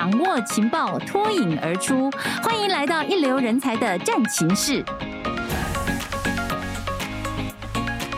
[0.00, 2.10] 掌握情报，脱颖而出。
[2.42, 4.82] 欢迎来到一流人才的战情室。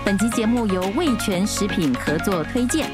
[0.04, 2.88] 本集节目由味全食品合作推荐。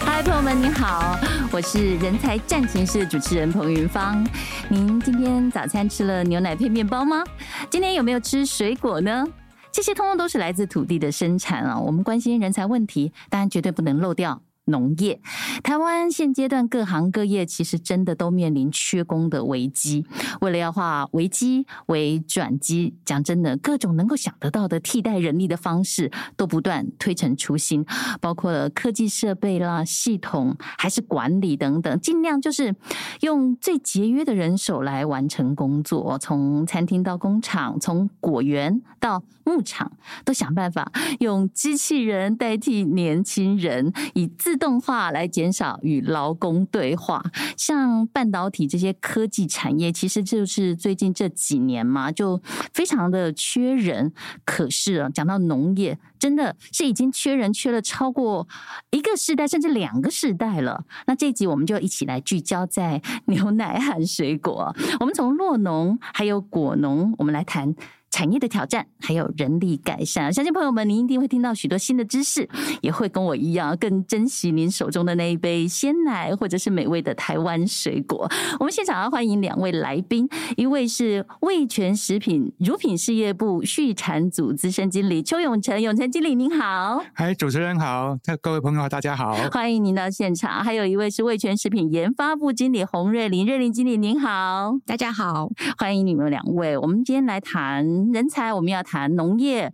[0.00, 1.18] 嗨，朋友们，您好，
[1.50, 4.22] 我是人才战情室主持人彭云芳。
[4.68, 7.24] 您今天早餐吃了牛奶配面包吗？
[7.70, 9.26] 今天有没有吃水果呢？
[9.72, 11.78] 这些通通都是来自土地的生产啊。
[11.78, 14.42] 我们关心人才问题，当然绝对不能漏掉。
[14.66, 15.20] 农业，
[15.62, 20.04] 台湾现阶段各行各业其实真的都面临缺工的危机。
[20.40, 27.84] 为了要化危机为转机，讲真的，各种能够想得到的替代人力的方式都不断推陈出新，
[28.20, 32.74] 包括了科技设备啦、系统还是管理等等，尽量就是
[33.20, 36.18] 用最节约的人手来完成工作。
[36.18, 39.92] 从餐厅到工厂，从果园到牧场，
[40.24, 47.22] 都想办法用机器人代替年轻人，以自自动化来减少与劳工对话，
[47.58, 52.40] 像半导体这些科技产业，其实就是最近这几年嘛，就
[52.72, 54.14] 非常的缺人。
[54.46, 58.48] 可是啊，讲到农业，真的是已经缺人缺了超过
[58.90, 60.86] 一个世代，甚至两个世代了。
[61.06, 67.74] 那这集我们就一起来聚焦在牛奶和水果，我们从酪农还有果农，我们来谈。
[68.16, 72.48] 产业的挑战，还有人力改善，相信朋友们您一定会听到许多新的知识，
[72.80, 78.26] 也会跟我一样更珍惜您手中的那一杯鲜奶，或者是美味的台湾水果。
[78.58, 80.26] 我们现场要欢迎两位来宾，
[80.56, 87.04] 一位是味全食品乳品事业部畜产组资深经理邱永成，永成经理您好。
[87.12, 90.64] 嗨，主持人好，各位朋友大家好，欢迎您到现场。
[90.64, 96.78] 还有一位是味全食品研发部经理洪瑞林，瑞林经理您好，大家好，欢迎你们两位。
[96.78, 98.05] 我们今天来谈。
[98.12, 99.72] 人才，我们要谈农业。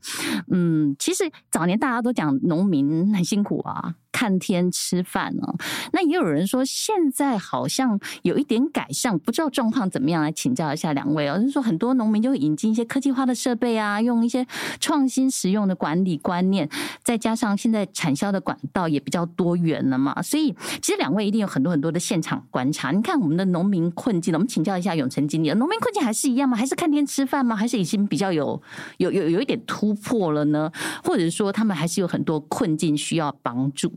[0.48, 3.94] 嗯，其实早年大家都讲农民很辛苦啊。
[4.12, 5.56] 看天吃饭、哦，
[5.92, 10.22] 那也有人说现在好像有一点改善，不知道状况怎么样？
[10.22, 11.38] 来请教一下两位哦。
[11.38, 14.46] 就是说很多农民就会引进一些科技化的设备啊，用一些
[14.78, 16.68] 创新实用的管理观念，
[17.02, 22.92] 再加上现在产销的管道也比较多元了嘛，所以其实两位一定有很多很多的现场观察。
[22.92, 26.56] 你看我们的农民困境，我们请教一下永成经理，农民困境还是一样吗？
[26.56, 27.56] 还是看天吃饭吗？
[27.56, 28.60] 还是已经比较有
[28.98, 30.70] 有有有一点突破了呢？
[31.02, 33.92] 或者说他们还是有很多困境需要帮助？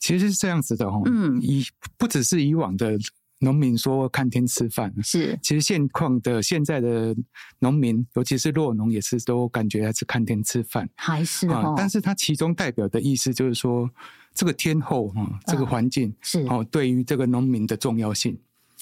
[0.00, 1.64] 其实是这样子的哦，嗯，以
[1.98, 2.98] 不只是以往的
[3.40, 7.14] 农民说看天吃饭，是，其实现况的现在的
[7.58, 11.74] 农民，尤其是弱农，也是都感觉还是看天吃饭，还是哦。
[11.76, 13.88] 但是它其中代表的意思就是说，
[14.34, 18.38] 这个天候哈，这个环境是哦，对于这个农民的重要性，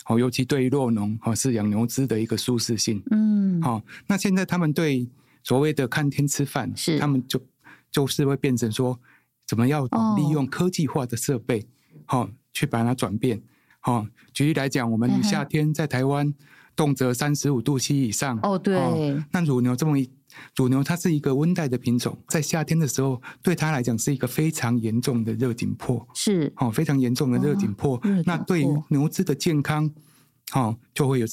[0.07, 5.09] 哦，尤其对于弱农哦，是养牛只的一个舒适性，嗯，好，那现在他们对
[5.43, 7.41] 所谓的看天吃饭，是他们就
[7.91, 8.97] 就是会变成说。
[9.49, 11.67] 怎么要利用科技化的设备，
[12.05, 13.41] 好、哦、去把它转变？
[13.81, 16.35] 好、哦，举例来讲，我们夏天在台湾
[16.77, 18.39] 动辄三十五度 C 以上。
[18.43, 18.77] 哦，对。
[18.77, 20.11] 哦、那乳牛这么一，
[20.55, 26.07] 乳牛它是一个温带的品种，在夏天的时候，对它来讲是一个非常严重的热紧迫。
[26.15, 26.53] 是。
[26.57, 27.97] 哦，非常严重的热紧迫。
[27.97, 29.91] 哦、那对于牛只的健康，
[30.53, 31.27] 哦，就会有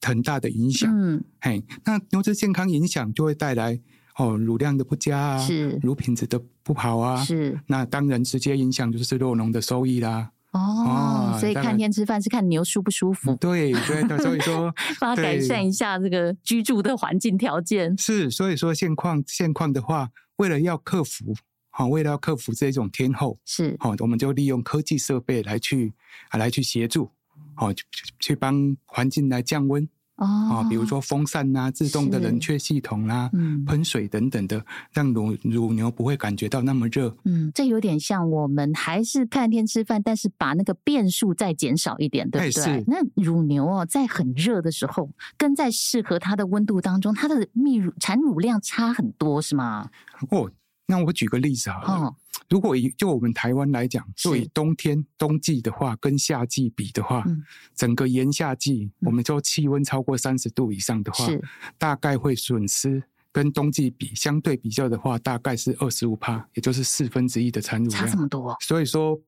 [0.00, 0.90] 很大的影响。
[0.90, 1.22] 嗯。
[1.42, 3.78] 嘿，那牛只健康影响就会带来。
[4.16, 6.42] 哦，乳量的不佳啊，是乳品质的
[6.74, 10.30] 不好啊，是那当然直接影响就是肉农的收益啦。
[10.50, 13.34] 哦，哦所以看天吃饭是看牛舒不舒服。
[13.36, 14.70] 对对，所以说
[15.00, 17.96] 帮他改善一下这个居住的环境条件。
[17.96, 21.34] 是，所以说现况现况的话，为了要克服，
[21.70, 25.94] 好，为了要克服这种天候，是好，我们就利用科技设备来去
[26.28, 27.10] 啊来去协助，
[27.54, 27.84] 好，去
[28.20, 29.88] 去帮环境来降温。
[30.18, 37.16] 哦，比如说风扇啊，自动的冷却系统啊，嗯，喷水等等的，让乳乳牛不会感觉到那么热。
[37.24, 42.62] 嗯，这有点像我们还是看天吃饭，但是把那个变数再减少一点，对不对？
[42.62, 42.84] 是。
[42.86, 49.88] 那乳牛哦，在很热的时候，跟在适合它的温度当中，它的泌乳产乳量差很多，是吗？
[50.30, 50.50] 哦。
[50.90, 52.16] 那我举个例子好了，哦、
[52.48, 61.42] 如果以就我们台湾来讲，就以冬天冬季的话，跟夏季比的话，嗯、整个炎夏季，我们说气温超过三十度以上的话，是。
[61.76, 68.56] 大概会损失跟冬季比相对比较的话，大概是二十五帕，也就是四分之一的产乳量，差这么多。
[68.60, 69.20] 所以说，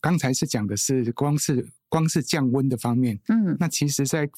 [0.00, 4.28] 刚才是讲的是光是光是降温的方面，嗯，那其实在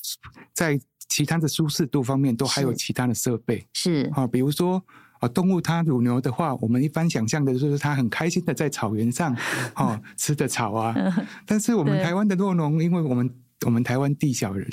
[0.54, 4.08] 在其他的舒适度方面，都还有其他的设备，是。
[4.14, 4.80] 啊，比如说。
[5.18, 9.36] 啊，动物它乳牛的话，我们一般想象的就是它很开心的在草原上，
[9.76, 10.94] 哦，吃的草啊。
[11.44, 13.30] 但是我们台湾的酪农，因为我们
[13.66, 14.68] 我们台湾地小人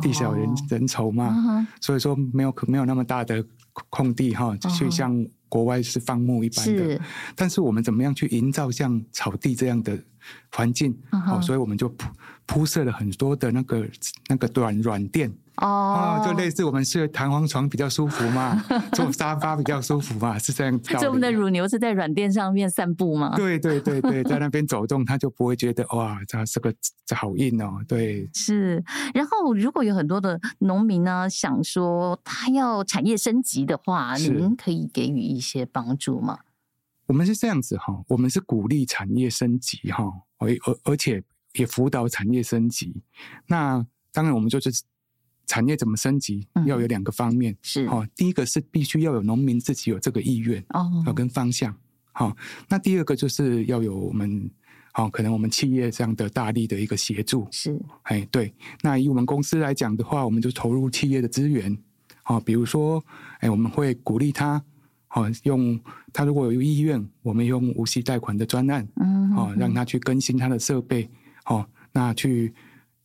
[0.00, 3.44] 地小人人稠嘛，所以说没有可没有那么大的
[3.88, 7.00] 空地哈，就像国外是放牧一般的。
[7.34, 9.98] 但是我们怎么样去营造像草地这样的
[10.50, 12.08] 环境，哦，所以我们就铺
[12.46, 13.88] 铺设了很多的那个
[14.28, 15.30] 那个软软垫。
[15.60, 18.62] 哦，就类似我们睡弹簧床比较舒服嘛，
[18.92, 20.80] 坐沙发比较舒服嘛，是这样。
[20.84, 23.34] 所以我们的乳牛是在软垫上面散步吗？
[23.36, 26.74] 对对对对，在那边走动，它就不会觉得哇，这这个
[27.04, 27.84] 这好硬哦。
[27.86, 28.82] 对，是。
[29.12, 36.38] 然后如果有很多的农民呢，想说他要产业升级的话，您可以给予一些帮助吗？
[37.06, 40.04] 我们是这样子哈，我们是鼓励产业升级哈，
[40.38, 41.22] 而而而且
[41.52, 43.02] 也辅导产业升级。
[43.46, 44.70] 那当然，我们就是。
[45.50, 46.46] 产业怎么升级？
[46.64, 48.06] 要有两个方面，嗯、是哦。
[48.14, 51.74] 第一个是必须要有农民自己有这个意愿哦，跟方向。
[52.12, 52.36] 好，
[52.68, 54.48] 那第二个就是要有我们，
[54.92, 57.48] 好，可能我们企业这样的大力的一个协助。
[57.50, 58.54] 是，哎，对。
[58.80, 61.76] 那以我们公司来讲的话，我们就投入企业的资源。
[62.22, 63.02] 好，比如说，
[63.40, 64.62] 哎，我们会鼓励他，
[65.08, 65.80] 好，用
[66.12, 71.10] 他如果有意愿，我们用无息贷款的专案，嗯，好，让他去更新他的设备，
[71.42, 72.54] 好，那去。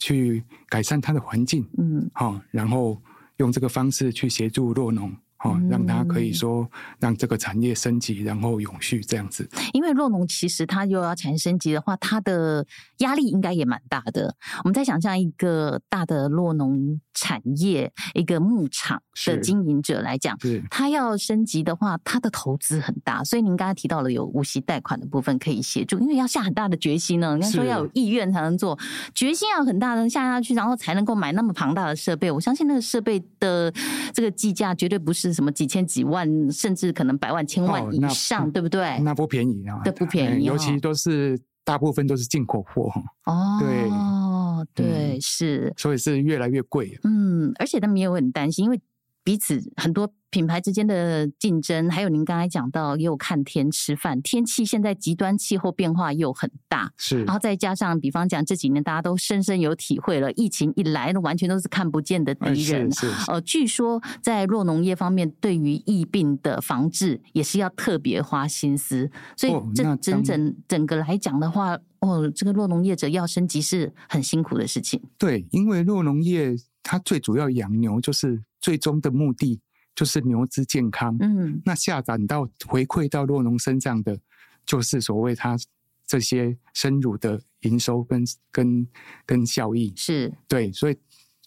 [0.06, 3.02] 去改善它的环境，嗯，好，然后
[3.38, 5.12] 用这个方式去协助弱农。
[5.46, 6.68] 哦，让他可以说
[7.00, 9.48] 让这个产业升级，然后永续这样子。
[9.74, 12.66] 因为洛农其实它又要产业升级的话，它的
[12.98, 14.36] 压力应该也蛮大的。
[14.64, 20.36] 我们再想象一个大的洛农产业，一个牧场的经营者来讲，
[20.72, 23.24] 他要升级的话，他的投资很大。
[23.24, 27.30] 所以您刚才提到了有无息贷款的部分可以协助，因为要下很大的决心呢。
[27.34, 28.76] 人家说要有意愿才能做，
[29.14, 32.32] 决心要很大，的下下去，然后才能够买那么庞大的设备。
[32.32, 33.72] 我相信那个设备的
[34.12, 35.35] 这个计价绝对不是。
[35.36, 38.98] 什么几千几万，甚至可能百万、千万以上，哦、对不对？
[39.02, 42.90] 那不便宜啊，这不便宜，尤其都是大部分都是进口货
[43.26, 46.98] 哦，对哦对、嗯、是，所以是越来越贵。
[47.04, 48.82] 嗯，而且他们也会很担心，因为
[49.24, 50.10] 彼此很多。
[50.36, 62.92] 品牌之间的竞争，还有您刚才讲到，也有看天吃饭，天气现在极端气候变化又很大，是，然后再加上，比方讲这几年大家都深深有体会了，疫情一来，那完全都是看不见的敌人。
[62.92, 75.02] 是，是，是呃，据说在弱农业方面，对于疫病的防治也是要特别花心思，所以这整整整个来讲的话，哦，这个弱农业者要升级是很辛苦的事情。
[75.18, 76.54] 对，因为弱农业
[76.84, 79.62] 它最主要养牛，就是最终的目的。
[79.96, 84.20] 就是牛只健康，嗯，那下展到回馈到洛农身上的，
[84.66, 85.58] 就是所谓它
[86.06, 88.88] 这些生乳的营收跟跟
[89.26, 90.32] 跟效益，是。
[90.48, 90.98] 对，所以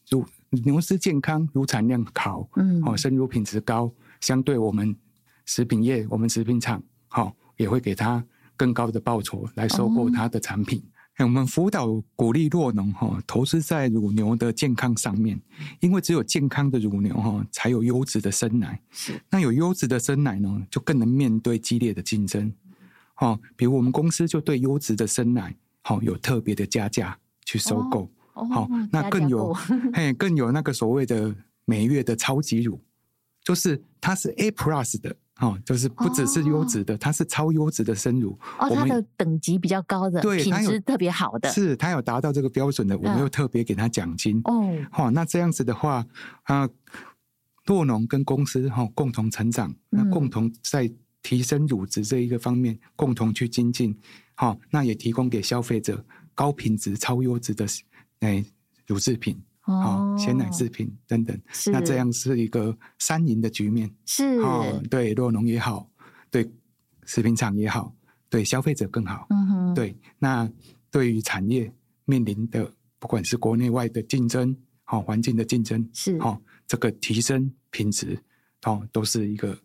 [0.09, 4.97] 乳牛只健康，乳产量好，嗯，哦，生乳品质高，相对我们
[5.45, 8.25] 食品业，我们食品厂，好，也会给他
[8.57, 10.81] 更高的报酬来收购它的产品。
[10.81, 15.41] 哦我们辅导鼓励弱农哈，投资在乳牛的健康上面，
[15.81, 18.81] 因为只有健康的乳牛哈，才有优质的生奶。
[18.91, 22.53] 是，那有优质的生奶呢，就更能面对激烈的竞争。
[23.17, 28.09] 哦，比如我们公司就对优质的生奶，好有特别的加价去收购。
[28.33, 29.53] 好，那更有
[29.93, 32.81] 嘿，更有那个所谓的每月的超级乳，
[33.43, 35.17] 就是它是 A Plus 的。
[35.39, 38.37] 哦，就是不只是优质的，哦、它是超优质的生乳。
[38.59, 44.41] 哦，它的等级比较高的，对，品质特别好的，是它有达到这个标准的，我们又特别给它奖金。
[44.45, 46.05] 哦，好，那这样子的话，
[46.43, 46.69] 啊，
[47.67, 50.91] 酪农跟公司哈共同成长，那共同在
[51.23, 53.97] 提升乳质这一个方面共同去精进，
[54.35, 56.05] 好，那也提供给消费者
[56.35, 57.65] 高品质、超优质的
[58.21, 58.45] 哎
[58.87, 59.41] 乳制品。
[59.69, 63.95] 哦，鲜奶制品等等，是那这样是一个三赢的局面。
[64.07, 65.91] 是，哦，对，酪农也好，
[66.31, 66.51] 对
[67.05, 67.95] 食品厂也好，
[68.31, 69.27] 对消费者更好。
[69.29, 70.51] 嗯哼，对，那
[70.91, 71.71] 对于产业
[72.07, 78.19] 面临的不管是国内外的竞争，好环境的竞争，是好这个提升品质，
[78.65, 79.59] 哦，都是一个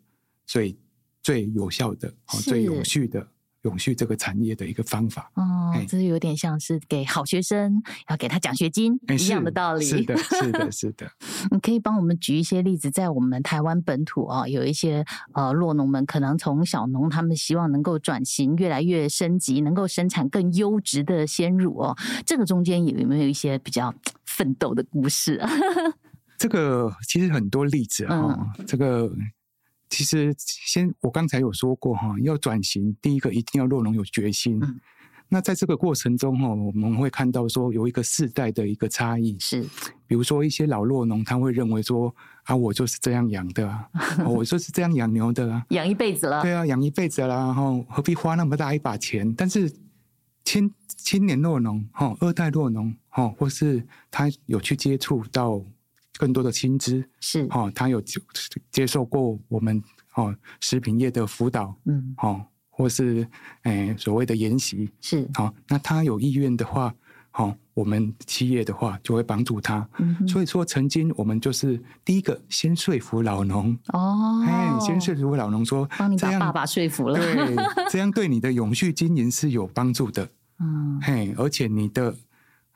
[0.45, 0.77] 最
[1.21, 3.25] 最有效的，哦，最有序的。
[3.63, 9.85] 永续这个产业的一个方法哦，这有点像是给好学生要给他奖学金一样的道理。
[9.85, 11.09] 是的， 是的，是的。
[11.49, 21.95] 你可以帮我们举一些例子，在我们台湾本土啊，有一些呃落农们可能从小农，他们希望能够转型，越来越升级，能够生产更优质的鲜乳哦。
[22.25, 23.93] 这个中间有没有一些比较
[24.25, 25.49] 奋斗的故事啊？
[26.37, 29.09] 这个其实很多例子啊，嗯、这个。
[29.95, 34.59] 其实，先我刚才有说过哈，要转型，第一个一定要酪农有决心。
[34.59, 34.79] 嗯、
[35.29, 39.37] 那在这个过程中哈，我们会看到说有一个世代的一个差异。
[39.39, 39.61] 是，
[40.07, 42.11] 比如说一些老弱农，他会认为说
[42.45, 43.87] 啊，我就是这样养的啊，
[44.27, 46.41] 我就是这样养牛的啊， 养一辈子了。
[46.41, 49.31] 对啊，养一辈子了，然后何必花那么大一把钱？
[49.35, 49.71] 但是
[50.43, 55.63] 青青年弱农哈，二代弱农哈，或是他有去接触到。
[56.17, 57.47] 更多的薪资是。
[57.51, 58.21] 哦，他有接
[58.71, 59.81] 接受过我们
[60.15, 63.27] 哦食品业的辅导，嗯，哦，或是
[63.63, 65.29] 诶、欸、所谓的研习，是。
[65.33, 66.93] 好，那他有意愿的话，
[67.31, 69.87] 好，我们企业的话就会帮助他。
[69.99, 73.77] 嗯，所以说，曾经我们就是第一个先说服老农。
[73.93, 77.55] 哦，哎，先说服老农说，帮你把爸爸说服了，对，
[77.89, 80.29] 这样对你的永续经营是有帮助的。
[80.59, 82.15] 嗯，嘿，而且你的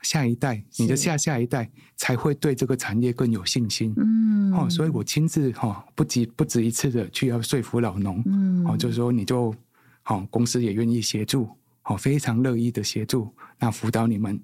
[0.02, 3.94] 下一代，你的下下一代才会对这个产业更有信心。
[3.98, 9.54] 嗯，哦，所以我亲自哈不止不止一次的去要说服老农，嗯，哦，就是说你就。
[10.10, 11.50] 好，公司也愿意协助，
[11.84, 14.40] 哦，非常乐意的协助，那辅导你们，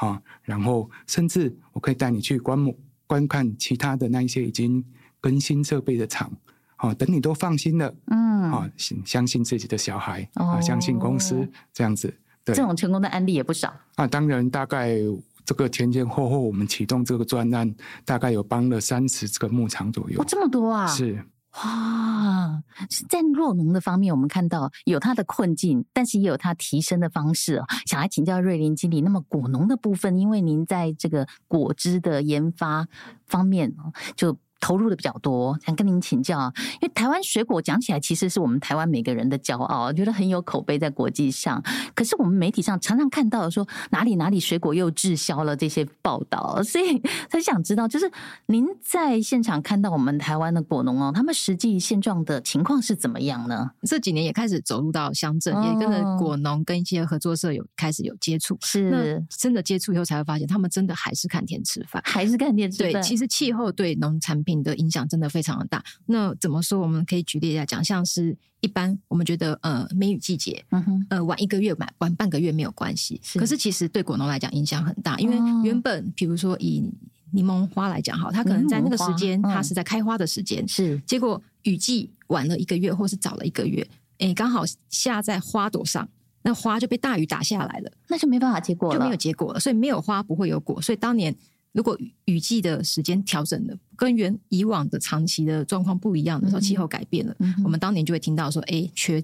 [0.00, 2.74] 哦，然后甚至我可以带你去观摩、
[3.06, 4.84] 观看其他的那一些已经
[5.20, 6.32] 更新设备的厂，
[6.80, 8.68] 哦，等你都放心了，嗯，好，
[9.04, 13.72] 相信自己的小孩，啊、哦，相信公司，这样子，对，这种成功的案例也不少。
[13.96, 14.98] 啊，当然，大概
[15.44, 17.74] 这个前前后后，我们启动这个专案，
[18.04, 21.24] 大概有帮了三十个牧场左右，哦，这么多啊，是。
[21.62, 22.62] 哇，
[23.08, 27.62] 在弱农的方面，我们看到有它的困境，但是也有它提升的方式。
[27.86, 32.86] 想来请教瑞林经理，那么果农的部分，因为您在这个果汁的研发
[33.26, 33.72] 方面
[34.16, 34.36] 就。
[34.64, 41.62] 投入的比较多，想跟您请教，因为台湾水果讲起来，其实是我们台湾每个人的骄傲，觉得很有口碑在国际上。
[41.94, 46.98] 可是我们媒体上常常看到说哪里哪里水果又滞销了这些报道，所以
[47.30, 48.10] 很想知道，就是
[48.46, 53.70] 您在现场看到我们台湾的果农哦，他们实际现状的情况是怎么样呢？
[53.82, 62.92] 这几年也开始走入到乡镇，也跟着果农跟一些合作社有开始有接触，是真的接触以后才会发现，他们真的还是看天吃饭，还是看天吃饭。
[62.92, 65.82] 对，其实气候对农产品的影响真的非常的大。
[66.06, 66.80] 那怎么说？
[66.80, 73.20] 我们可以举例来讲，像是一般我们觉得呃梅雨季节，嗯哼，呃晚一个月晚晚半个月没有关系。
[73.22, 76.90] 是，可是其实对果农来讲影响很大，因为原本比如说以
[77.30, 83.86] 柠檬花来讲哈，它可能在那个时间它是在开花的时间，是，结果雨季晚了一个月或是早了一个月，
[84.18, 86.08] 诶，刚好下在花朵上，
[86.42, 89.60] 那花就被大雨打下来了，那就没办法结果了，就没有结果了。
[89.60, 91.34] 所以没有花不会有果，所以当年。
[91.74, 99.22] 如果雨季的时间调整了，跟原以往的长期的状况不一样的时候，气候改变了，嗯、我们当年就会听到说，哎，缺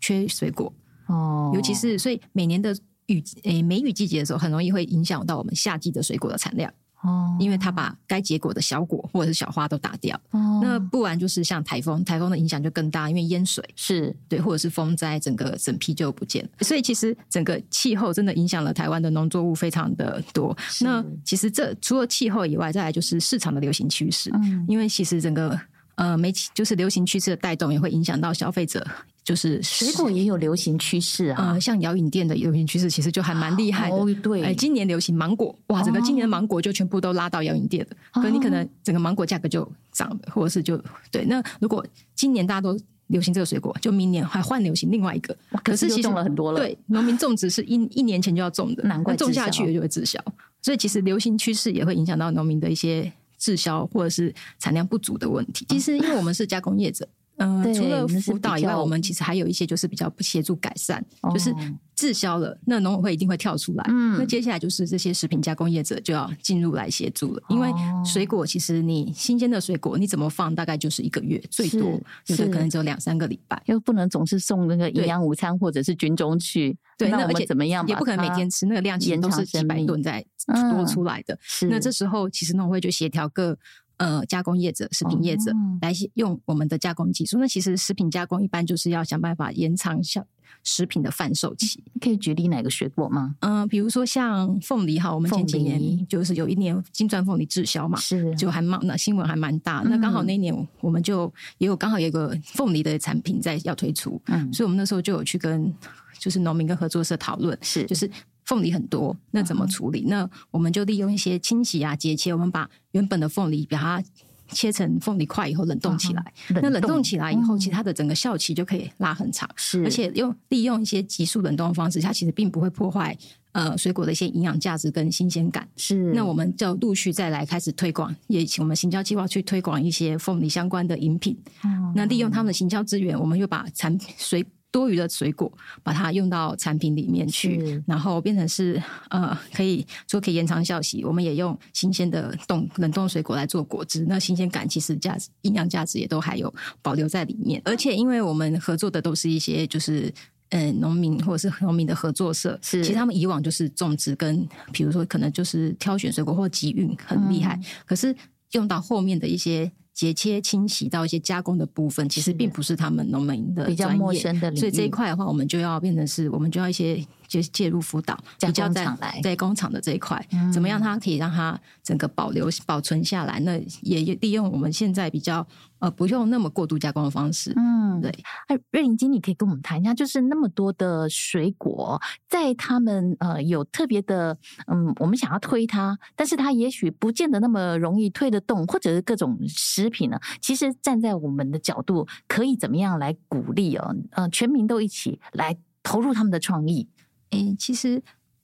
[0.00, 0.70] 缺水果。
[1.06, 6.72] 哦，尤其是所以每年的雨，诶，梅雨季节的时候，很容易会影响到我们夏季的水果的产量。
[7.02, 10.16] 哦，因为它把该结果的小果或者是小花都打掉。
[10.30, 16.50] 哦，那不然就是像台风，台风的影响就更大，因为淹水是对，或者是风灾，整个整批就不见了。
[16.60, 20.56] 所以其实整个气候真的影响了台湾的农作物非常的多。
[20.80, 24.30] 那其实这除了气候以外，再来就是市场的流行趋势。
[24.34, 25.58] 嗯，因为其实整个
[25.96, 28.86] 呃媒体就是流行趋势的带动，也会影响到消费者。
[29.32, 33.96] 就是水果也有流行趋势啊，呃，像摇饮店的流行趋势其实就还蛮厉害的。
[33.96, 38.22] 哦，对，哎，今年流行芒果，哇，整个今年的芒果就全部都拉到摇饮店了。
[38.22, 40.76] 可你可能整个芒果价格就涨了，或者是就
[41.10, 41.24] 对。
[41.24, 41.82] 那如果
[42.14, 45.34] 今年大家都流行这个水果，就明年还换流行另外一个，
[45.64, 46.60] 可是其实种了很多了。
[46.60, 50.22] 对，农民种植是一一年前就要种的，难怪种下去就会滞销。
[50.60, 55.64] 所以其实流行趋势也会影响到农民的一些滞销或者是产量不足的问题。
[55.70, 57.08] 其实因为我们是加工业者。
[57.36, 61.52] 嗯，除了辅导以外，我们其实还有一些就是比较不协助改善，哦、就是
[61.96, 63.84] 滞销了，那农委会一定会跳出来。
[63.88, 67.72] 嗯，那接下来就是这些食品加工业者就要进入来协助了，因为
[68.04, 76.76] 水果其实你新鲜的水果你怎么放，大概就是一个月最多，有的可能只有两三个礼拜，又不能总是送那个营养午餐或者是军中去。
[76.98, 80.24] 对，那而且怎么样，也不可能每天吃那个量，其实都是几百吨在
[80.70, 81.34] 多出来的。
[81.62, 83.56] 嗯、那这时候其实农委会就协调各。
[84.02, 87.38] 呃，加工业者、食品业者来用我们的加工技术。
[87.38, 90.26] 那其实食品加工一般就是要想办法延长小
[90.64, 91.84] 食品的贩售期。
[92.00, 93.36] 可以举例哪个水果吗？
[93.38, 99.84] 嗯、呃，比如说像凤梨哈，我们前几年就是有一年金钻凤梨滞销嘛，是就还蛮那新闻还蛮大。
[99.86, 105.72] 那刚好那一年我们就也有刚好有一个凤梨的产品在要推出，嗯，所以我们那时候就有去跟
[106.18, 108.10] 就是农民跟合作社讨论，是就是。
[108.44, 110.08] 凤梨很多，那怎么处理？Uh.
[110.08, 114.02] 那我们就利用一些清洗啊、节切，我们把原本的凤梨把它
[114.48, 116.22] 切成凤梨块以后冷冻起来。
[116.48, 116.60] Uh.
[116.60, 117.58] 那冷冻起来以后，uh.
[117.58, 119.48] 其实它的整个效期就可以拉很长。
[119.56, 123.16] 是，而且用利用一些急速冷冻的方式，它其实并不会破坏
[123.52, 125.66] 呃水果的一些营养价值跟新鲜感。
[125.76, 131.38] 是，那我们就陆续再来开始推广，也请我们行销计划去推广一些凤梨相关的饮品。
[131.62, 131.92] Uh.
[131.94, 134.44] 那利用他们的行销资源，我们又把产品水。
[134.72, 135.52] 多余的水果，
[135.82, 141.04] 把它用到产品里面去，然后变成是呃，可以说可以延长效期。
[141.04, 147.60] 我们也用新鲜的冻冷冻水果来做果汁，那新鲜感其实价值、营养价值也都还有保留在里面。
[147.66, 150.10] 而且，因为我们合作的都是一些就是
[150.48, 158.16] 嗯农民或者是农民的合作社，是其实他们以往就是种植跟比如说可能就是挑选水果或集运很厉害，嗯、可是
[158.52, 159.70] 用到后面的一些。
[159.94, 167.04] 截切、清洗到一些加工的部分，其实并不是他们农民的比较陌生的领域，所以这一块的话，我们就要变成是，我们就要一些。
[167.32, 168.86] 就介入辅导，比较在
[169.22, 170.78] 在工厂的这一块，嗯、怎么样？
[170.78, 173.40] 它可以让它整个保留保存下来。
[173.40, 175.46] 那也利用我们现在比较
[175.78, 177.54] 呃不用那么过度加工的方式。
[177.56, 178.10] 嗯，对。
[178.48, 181.98] 哎，瑞玲经理可以跟我们谈一下，就是那么多的水果，
[182.28, 184.36] 在他们呃有特别的
[184.66, 190.20] 嗯，我们想要推它，但是它也许不见得那么容易推得动，或者是各种食品呢？
[190.42, 193.96] 其实站在我们的角度，可以怎么样来鼓励哦？
[194.10, 196.88] 呃，全民都一起来投入他们的创意。
[197.32, 198.02] 诶，其实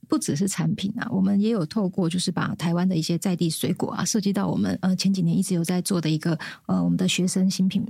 [0.09, 7.85] 不只是产品啊，我们也有透过就是把台湾的一些在地水果啊，涉及到我们呃前几年一直有在做的一个呃我们的学生新品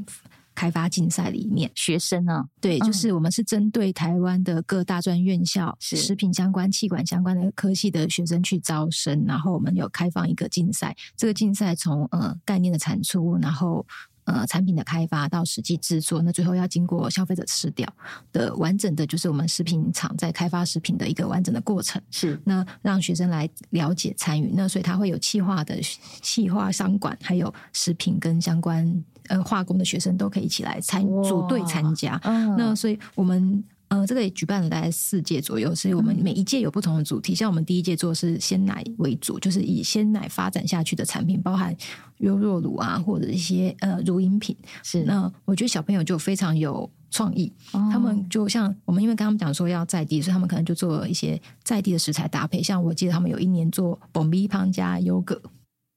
[0.54, 1.70] 开发竞赛里面。
[1.74, 10.96] 学生啊，对，就是我们是针对台湾的各大专院校、是食品相关、气管相关的科系的学生去招生，然后我们有开放一个竞赛。
[11.16, 13.86] 这个竞赛从呃概念的产出，然后。
[14.28, 17.88] 呃，产品的开发到实际制作，那最后要经过消费者吃掉
[18.30, 22.00] 的完整的，就是我们食品厂在开发食品的一个完整的过程。
[22.10, 25.80] 是，那让学生来了解参与，那所以他会有企划的
[26.20, 32.20] 企划商管，还有食品跟相关呃化工的学生都可以一起来参组队参加。
[32.24, 33.64] 嗯，那所以我们。
[33.88, 37.34] 呃，这个也举办了大概四届左右，所以我们每一届有不同的主题。
[37.34, 41.74] 像我们第一届做的是鲜奶为主，就是以鲜奶发展下去的产品，包含
[42.18, 44.56] 优酪乳啊，或者一些呃乳饮品。
[44.82, 52.62] 是，那我觉得小朋友就非常有创意，哦、他们就像我们因为刚刚讲说要在地，所以他们可能就做了一些在地的食材搭配。
[52.62, 55.40] 像我记得他们有一年做爆米花加优格。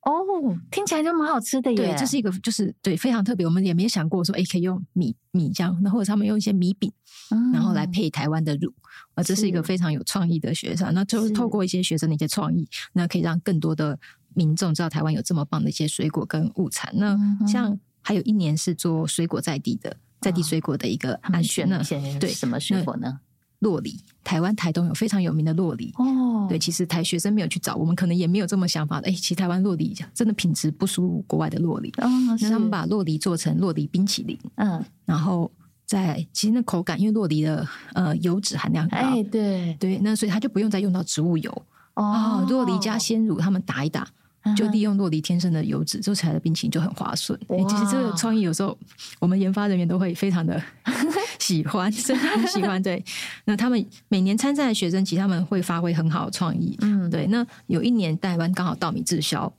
[0.01, 0.11] 哦，
[0.71, 1.77] 听起来就蛮好吃的耶！
[1.77, 6.91] 对，这是一个就是对非常特别，我们也没想过说，哎，可以用米米浆，那或者他们用一些米饼，
[7.29, 8.73] 嗯、然后来配台湾的乳，
[9.13, 10.91] 啊，这是一个非常有创意的学生。
[10.95, 13.99] 那就透过一些学生的一些创意，那可以让更多的
[14.33, 16.91] 民众知道台湾有这么棒的一些水果跟物产。
[16.95, 17.15] 那
[17.47, 21.79] 像还有一年是做水果在地的，在地水果的一个安选呢？
[22.19, 23.19] 对，什么水果呢？
[23.61, 26.45] 酪梨，台湾台东有非常有名的洛梨哦。
[26.49, 29.07] 对，其实台学生没有去找，我们可能也没有这么想法的。
[29.07, 31.89] 哎，其实台湾洛梨真的品质不输国外的洛梨。
[31.99, 32.09] 哦，
[32.41, 35.49] 那他们把洛梨做成洛梨冰淇淋，嗯，然后
[35.85, 44.07] 在其实那口感，因为洛梨的呃油脂含量高，哎，对对，那所以他就不用再用到植物油哦，洛梨加鲜乳，他们打一打。
[44.55, 47.39] 就利用落梨天生的油脂做出来的冰淇淋就很滑顺。
[47.47, 48.77] 哎，其实这个创意有时候
[49.19, 50.61] 我们研发人员都会非常的
[51.39, 52.81] 喜欢，真的很喜欢。
[52.81, 53.03] 对，
[53.45, 56.77] 那他们每年参赛的学生，其实他们会发挥很好的创意。
[56.81, 57.27] 嗯，对。
[57.27, 59.51] 那有一年台湾刚好稻米滞销，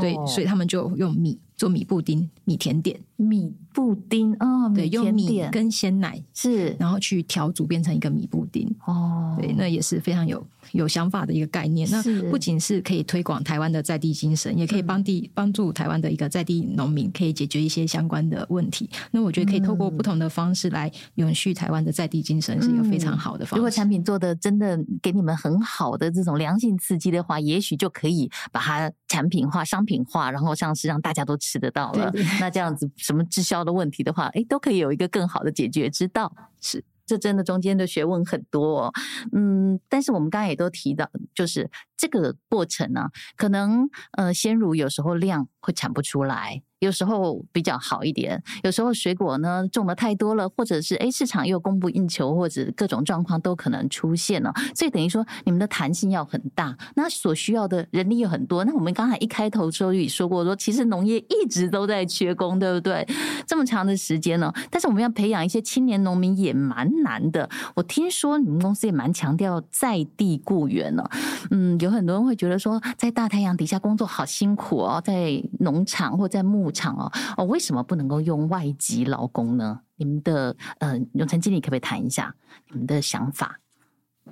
[0.00, 2.98] 对，所以他们就用米做米布丁、米甜点。
[3.16, 8.66] 米布丁哦，对，用米跟鲜奶是，然后去调煮变成一个米布丁。
[8.86, 10.44] 哦，对，那也是非常有。
[10.72, 18.88] 有想法的一个概念，那不仅是可以推广台湾的在地精神，也可以帮地帮助台湾的一个在地农民，可以解决一些相关的问题。
[19.10, 23.56] 那我觉得可以透过不同的方式来永续台湾的在地精神，是一个非常好的方式。
[23.56, 32.10] 如果产品做的真的给你们很好的这种良性刺激的话，也许就可以把它产品化、商品化，然后像是让大家都吃得到了。
[32.10, 36.34] 对对，那这样子什么滞销的问题的话，哎，都可以有一个更好的解决之道。
[36.60, 36.84] 是。
[37.06, 38.92] 这真的中间的学问很多哦，
[39.32, 41.68] 嗯，但是我们刚刚也都提到，就是
[42.00, 46.62] 这个过程呢，可能呃鲜乳有时候量会产不出来。
[46.80, 54.50] 有时候比较好一点，有时候水果呢种的太多了，或者是诶市场又供不应求，或者各种状况都可能出现了。
[54.74, 58.64] 所以等于说你们的弹性要很大，那所需要的人力又很多。
[58.64, 63.06] 那我们刚才一开头周宇说过说，说其实农业一直都在缺工，对不对？
[63.46, 67.46] 这么长的时间呢，但是我们要培养一些青年农民也蛮难的。
[67.74, 71.04] 我听说你们公司也蛮强调在地雇员呢。
[71.50, 79.80] 嗯，有很多人会觉得说，在大太阳底下工作好辛苦哦，在农场或在牧场哦哦，为什么不能够用外籍劳工呢？
[79.96, 82.34] 你们的呃永成经理可不可以谈一下
[82.70, 83.60] 你们的想法？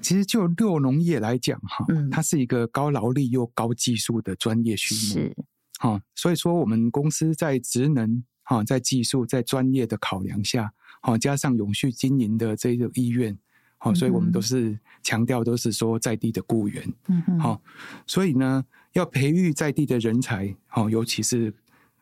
[0.01, 5.37] 其实就六农业来讲哈，嗯，它是一个高劳力又高技术的专业畜牧，是
[5.81, 13.37] 哈，所以说我们公司在职能哈，在技术在专业的考量下，哈，加上永续经营的这个意愿，
[13.79, 17.63] 好，所以我们都是强调都是说在地的雇员，嗯嗯，好，
[18.07, 21.55] 所以呢，要培育在地的人才，好，尤其是。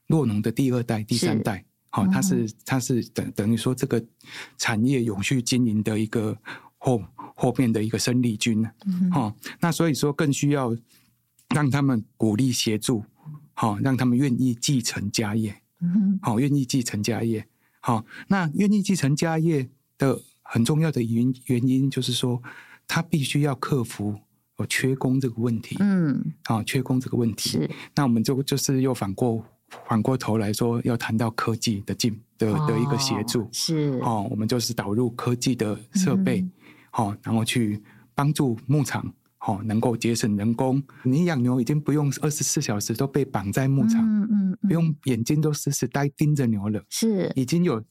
[0.08, 4.00] 酪农的第二代、第三代，好，它是它是等等于说这个
[4.56, 6.38] 产业永续经营的一个
[6.78, 7.02] 后
[7.34, 8.64] 后面的一个生力军，
[9.10, 10.72] 好，那所以说更需要
[11.48, 13.04] 让他们鼓励协助，
[13.52, 15.60] 好，让他们愿意继承家业，
[16.22, 17.44] 好，愿意继承家业，
[17.80, 22.42] 好，那愿意继承家业的很重要的原原因就是说，
[22.86, 24.16] 他必须要克服。
[24.58, 29.44] 哦，缺工这个问题，嗯，啊，缺工这个问题，是，那我们就就是又反过
[29.86, 34.00] 反过头来说，要谈到科技的进的的一个协助，哦、是。
[34.02, 36.42] 哦，我们就是导入科技的设备，
[36.90, 37.12] 好、嗯。
[37.12, 37.82] 哦，然后去
[38.14, 40.82] 帮助牧场，好、哦，能够节省人工。
[41.02, 44.58] 你养牛已经不用二十四小时都被绑在牧场，嗯嗯，嗯。
[44.62, 47.30] 不用眼睛都死死呆盯着牛了，是。
[47.36, 47.84] 已经有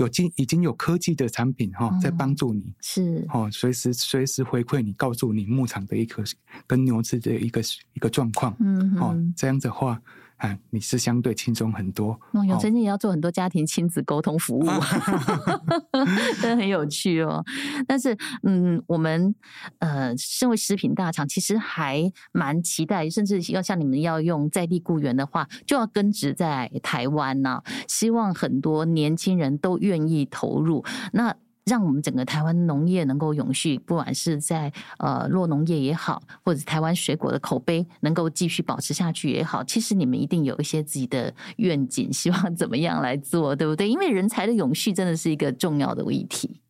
[0.00, 6.24] 有经已经有科技的产品哈、哦，在帮助你，是哦，随时随时回馈你，告诉你牧场的一个
[6.66, 7.60] 跟牛只的一个
[7.92, 10.00] 一个状况，嗯，哦，这样的话。
[10.40, 12.18] 啊，你是相对轻松很多。
[12.32, 14.64] 哦，有曾经也要做很多家庭亲子沟通服务，
[16.40, 17.44] 真的很有趣哦。
[17.86, 19.34] 但是，嗯，我们
[19.80, 27.64] 呃，身为食品大厂，其实还蛮期待，甚至要像你们要用在地雇员的话，就要根植在台湾呢、啊。
[27.86, 30.84] 希望很多年轻人都愿意投入。
[31.12, 31.34] 那。
[31.64, 43.88] 让我们整个台湾农业能够永续，不管是在呃落农业也好，或者台湾水果的口碑能够继续保持下去也好，其实你们一定有一些自己的愿景，希望怎么样来做，对不对？
[43.88, 46.60] 因为人才的永续真的是一个重要的议题。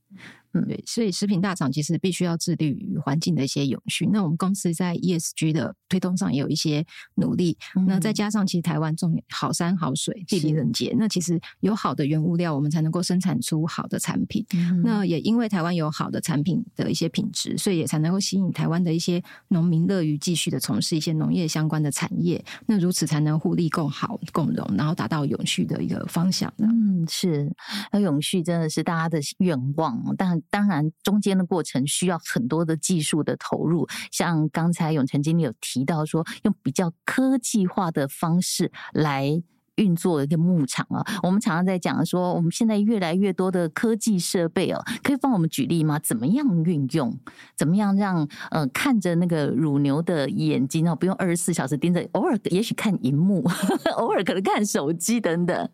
[0.53, 4.07] 嗯，对，所以食品大厂其实必须要致力于环境的一些永续。
[4.13, 6.85] 那我们公司在 ESG 的推动上也有一些
[7.15, 7.57] 努力。
[7.77, 14.45] 嗯、那再加上其实台湾种好山好水，地理人杰，那其实有好的原物料，我们才能够生产出好的产品。
[14.55, 22.45] 嗯、那也因为台湾有好的产品的一些品质，所以也才能够吸引台湾的一些农民乐于继续的从事一些农业相关的产业。
[22.67, 26.53] 那如此才能互利共好共荣，然后达到永续的一个方向。
[26.59, 27.53] 嗯，是，
[27.93, 30.40] 那永续真的是大家的愿望，但。
[30.49, 33.87] 当然，中间的过程需要很多的技术的投入。
[34.11, 39.43] 像刚才永成经理有提到说，用比较科技化的方式来
[39.77, 41.05] 运作一个牧场啊。
[41.23, 45.99] 我们常常在讲说，我们现在越来越多的科技设备哦，可以帮我们举例吗？
[45.99, 47.19] 怎么样运用？
[47.57, 53.43] 怎么样让呃看着那个乳牛的眼睛哦，不用二十四小时盯着，偶尔也许看荧幕，
[53.97, 55.69] 偶尔可能看手机等等。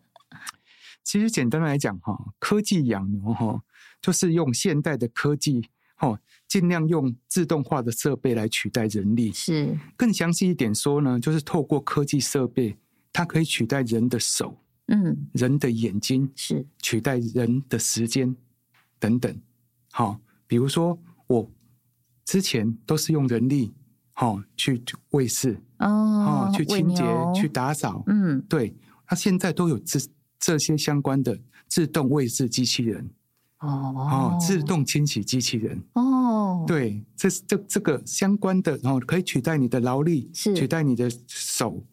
[1.03, 3.61] 其实简单来讲哈，科技养牛哈。
[4.01, 5.63] 就是用现代的科技，
[5.99, 9.31] 哦，尽量用自动化的设备来取代人力。
[9.31, 12.77] 是，更详细一点说呢，就是透过科技设备，
[13.11, 14.57] 它可以取代人的手，
[14.87, 18.35] 嗯，人的眼睛，是取代人的时间
[18.99, 19.41] 等等。
[19.91, 21.51] 好，比如说我
[22.23, 23.73] 之前都是用人力，
[24.13, 27.03] 好去喂饲，哦，去清洁、
[27.35, 29.99] 去打扫，嗯，对，它现在都有这
[30.39, 33.09] 这些相关的自动喂饲机器人。
[33.59, 33.93] 哦。
[33.95, 35.81] 哦，自动清洗机器人。
[35.93, 40.53] 哦，对，这这这个相关的，然后可以取代你的劳力，是。
[40.53, 41.83] 取代你的手，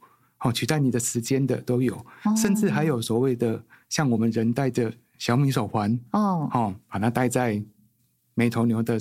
[0.40, 7.62] 哦，取代你的时间的都有，哦、甚至还有所谓的像我们人戴着小米手环哦，哦，把它戴在
[8.34, 9.00] 每头牛的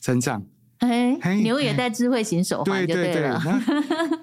[0.00, 0.42] 身上，
[0.78, 3.28] 哎，牛也戴智慧型手环，对对对，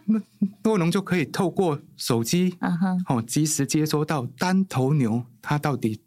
[0.05, 0.19] 那
[0.63, 6.01] 多农就可以透过手机，啊哈，哦，及时接收到单头牛它到底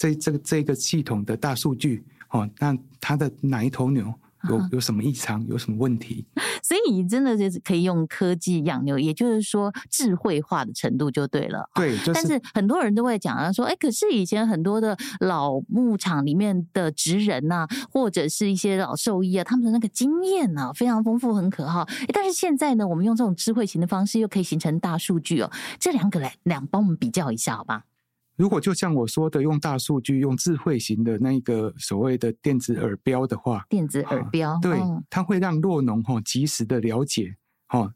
[0.00, 4.10] 这这个这个系统的大数据哦，那它的哪一头牛
[4.48, 6.24] 有有什么异常，有什么问题？
[6.64, 11.68] 所以你真的就是可以用科技养牛，也就是说智慧化的程度就对了。
[11.74, 21.86] 对，就是、但是很多人都会讲啊，说哎，可是以前很多的老牧场里面的职人呐、啊，或者是一些老兽医啊，他们的那个经验啊，非常丰富，很可靠。
[22.14, 25.50] 但是现在呢，我们用这种智慧型的方式，又可以形成大数据哦。
[25.78, 27.84] 这两个来两帮我们比较一下，好吧？
[28.40, 37.92] 如果就像我说的，用大数据、用智慧型的那个所谓的电子耳标的话，电子耳标，对，哦、它会让弱农哈及时的了解哈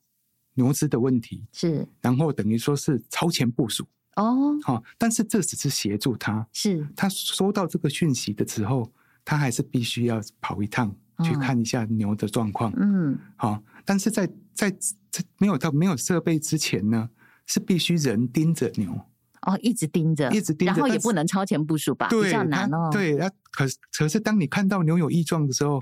[0.52, 8.92] 牛只的问题，是，然后等于说是超前部署哦，好，但是这只是协助他，是，他收到这个讯息的时候，
[9.24, 14.70] 他还是必须要跑一趟去看一下牛的状况，嗯，好，但是在在
[15.10, 17.08] 在没有到没有设备之前呢，
[17.46, 19.00] 是必须人盯着牛。
[19.46, 22.88] 哦，一直盯着，一直盯着，然后也不能超前部署吧，比较难哦。
[22.92, 25.80] 对，那可是可是，当你看到牛有异状的时候，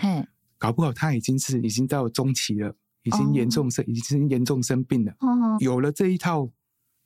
[0.58, 5.12] 搞不好它已经是已经到中期了，已经严重生，哦、已经严重生病了。
[5.20, 6.48] 哦，有了这一套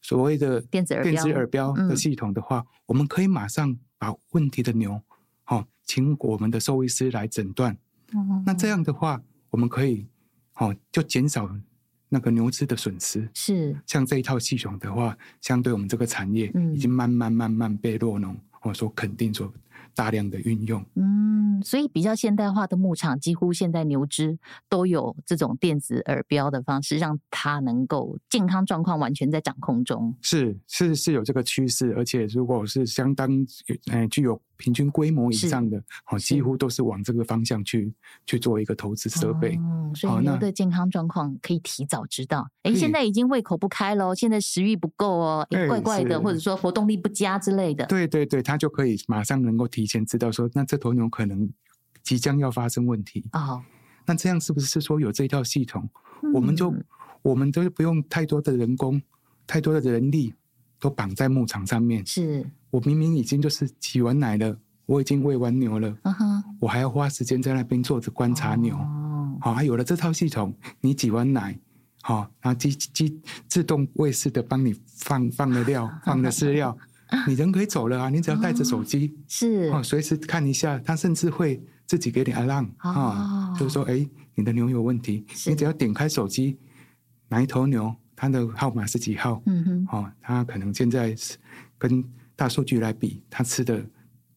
[0.03, 5.01] 所谓的电子耳电子耳标的系统的话，嗯、我们可以马上把问题的牛，
[5.47, 7.73] 哦，请我们的兽医师来诊断。
[8.13, 10.07] 哦，那这样的话，我们可以，
[10.57, 11.49] 哦，就减少。
[12.09, 19.53] 那个牛只的损失是像这一套系统的话，相对我们这个产业已经慢慢慢慢被落农或者说肯定，说
[19.95, 20.85] 大量的运用。
[20.95, 24.39] 嗯，所以比较现代化的牧场，几乎现在牛只
[24.69, 30.15] 都有这种电子耳标的方式，让它能够健康状况完全在掌控中。
[30.21, 33.31] 是是是有这个趋势，而且如果是相当
[33.91, 37.93] 呃具有平均规模以上的，好，几乎都是往这个方向去
[38.25, 39.57] 去做一个投资设备。
[39.59, 42.49] 嗯，所以牛的健康状况可以提早知道。
[42.63, 47.87] 哎，现在已经胃口不开喽，现在食欲不够哦，怪怪的，或者说活动力不佳之类的。
[47.87, 51.49] 对对对，他就可以马上能够提前知道说，那这头牛可能
[52.03, 53.25] 即将要发生问题。
[53.33, 53.63] 哦，
[54.07, 55.89] 那这样是不是说有这套系统，
[56.33, 56.75] 我们就
[57.23, 59.01] 我们都不用太多的人工，
[59.47, 60.35] 太多的人力。
[60.87, 66.43] 都绑在牧场上面，是我明明已经就是挤完奶了，我已经喂完牛了，uh huh.
[66.61, 68.77] 我还要花时间在那边坐着观察牛。
[69.41, 69.59] 好、oh.
[69.59, 71.59] 哦，有了这套系统，你挤完奶，
[72.03, 76.79] 好、哦，然后机机自动喂食的帮你放放了料， 放了饲料，
[77.27, 79.81] 你人可以走了啊，你只要带着手机，是、oh.
[79.81, 82.97] 哦，随时看一下，它甚至会自己给你 alarm 啊、oh.
[82.97, 86.57] 哦，就是说，哎，你的牛有问题，你只要点开手机，
[87.29, 87.93] 哪一头牛？
[88.17, 89.41] 它的号码是几号？
[89.47, 91.37] 嗯哼，哦，他可能现在是
[91.79, 92.03] 跟
[92.35, 93.85] 大数据来比，他吃的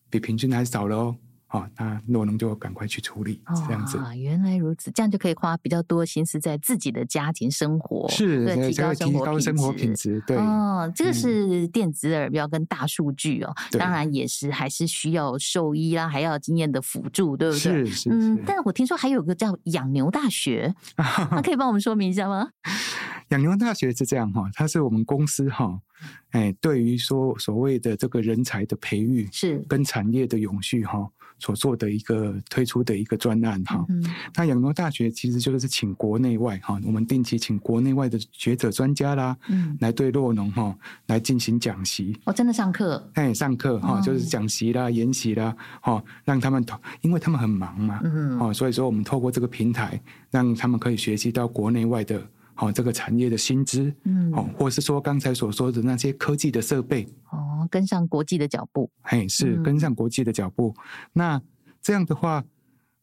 [0.09, 1.15] 比平均还少了哦。
[1.51, 3.97] 哦，那酪农就赶快去处理，这样子。
[3.97, 10.21] 啊，原来如此，这样就可以花比较多心思在自己的家庭生活，是，对，提高生活，提高生活品质。
[10.27, 17.59] 对，哦，这个是电子耳标跟大数据哦，当然也是还是需要兽医啦，还要经验的辅助，对不对？
[17.59, 18.09] 是是。
[18.11, 20.71] 嗯，但是我听说还有个叫养牛大学，
[21.31, 22.47] 那可以帮我们说明一下吗？
[23.29, 25.79] 养牛大学是这样哈，它是我们公司哈，
[26.31, 33.85] 哎，对于说所谓的这个人才的培育是跟产业的永续哈所做的一个推出的一个专案哈。
[33.87, 34.03] 嗯、
[34.35, 42.17] 那养牛大学其实就是请国内外哈，我们定期请国内外的学者专家啦，嗯，来对洛农哈来进行讲习。
[42.25, 43.11] 哦，真的上课？
[43.13, 46.65] 哎，上课哈，就是讲习啦、研习啦，哈，让他们
[47.01, 52.19] 因为他们很忙嘛，嗯，哦，所以说我们透过这个平台，让他们可以学习到国内外的。
[52.59, 60.75] 好，这个产业的薪资，嗯，哦，或是说刚才所说的那些科技的设备，哦，跟上国际的脚步，嘿，是跟上国际的脚步。
[60.75, 61.41] 嗯、那
[61.81, 62.43] 这样的话，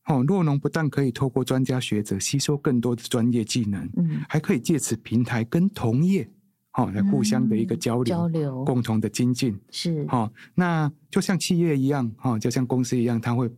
[0.09, 6.29] 哦，酪农不但可以透过专家学者吸收更多的专业技能，嗯，还可以借此平台跟同业，
[6.73, 13.51] 好，来互相的一个交流，交流，共同的精进，是，好，那就像企业一样，哈，就像公司一样，它会。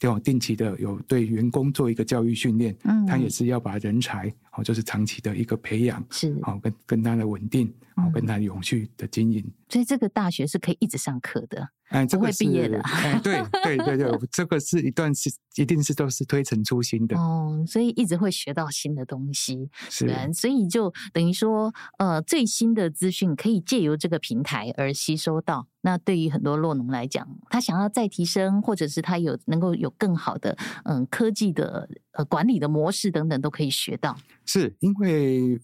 [0.00, 9.44] 要定期的有对员工做一个教育训练，嗯，他也是要把人才，好，就是长期的一个培养，是好，跟跟他的稳定，好，跟他永续的经营。
[9.68, 11.68] 所以这个大学是可以一直上课的。
[11.88, 12.80] 哎，这个是不会毕业的。
[12.80, 19.68] 哎，对对对对，这个是一段是一定是都是推陈出新的哦，所以一直会学到新的东西。
[19.90, 25.68] 是，所以就等于说，呃，最新的资讯可以借由这个平台而吸收到。
[25.82, 34.16] 那对于很多落农来讲，他想要再提升，或者是他有能够有更好的嗯科技的呃管理的模式等等，都可以学到。
[34.46, 35.60] 是因为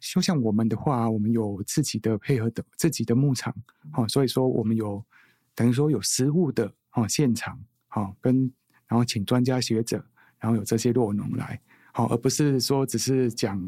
[0.00, 3.54] 就像我们的话，我们有自己的配合的自己的牧场，
[3.92, 5.04] 哦，所以说我们有。
[5.58, 7.58] 等于说有实物的哦现场
[7.90, 8.48] 哦跟
[8.86, 10.00] 然后请专家学者，
[10.38, 11.60] 然后有这些弱农来
[11.92, 13.60] 好，而不是说只是讲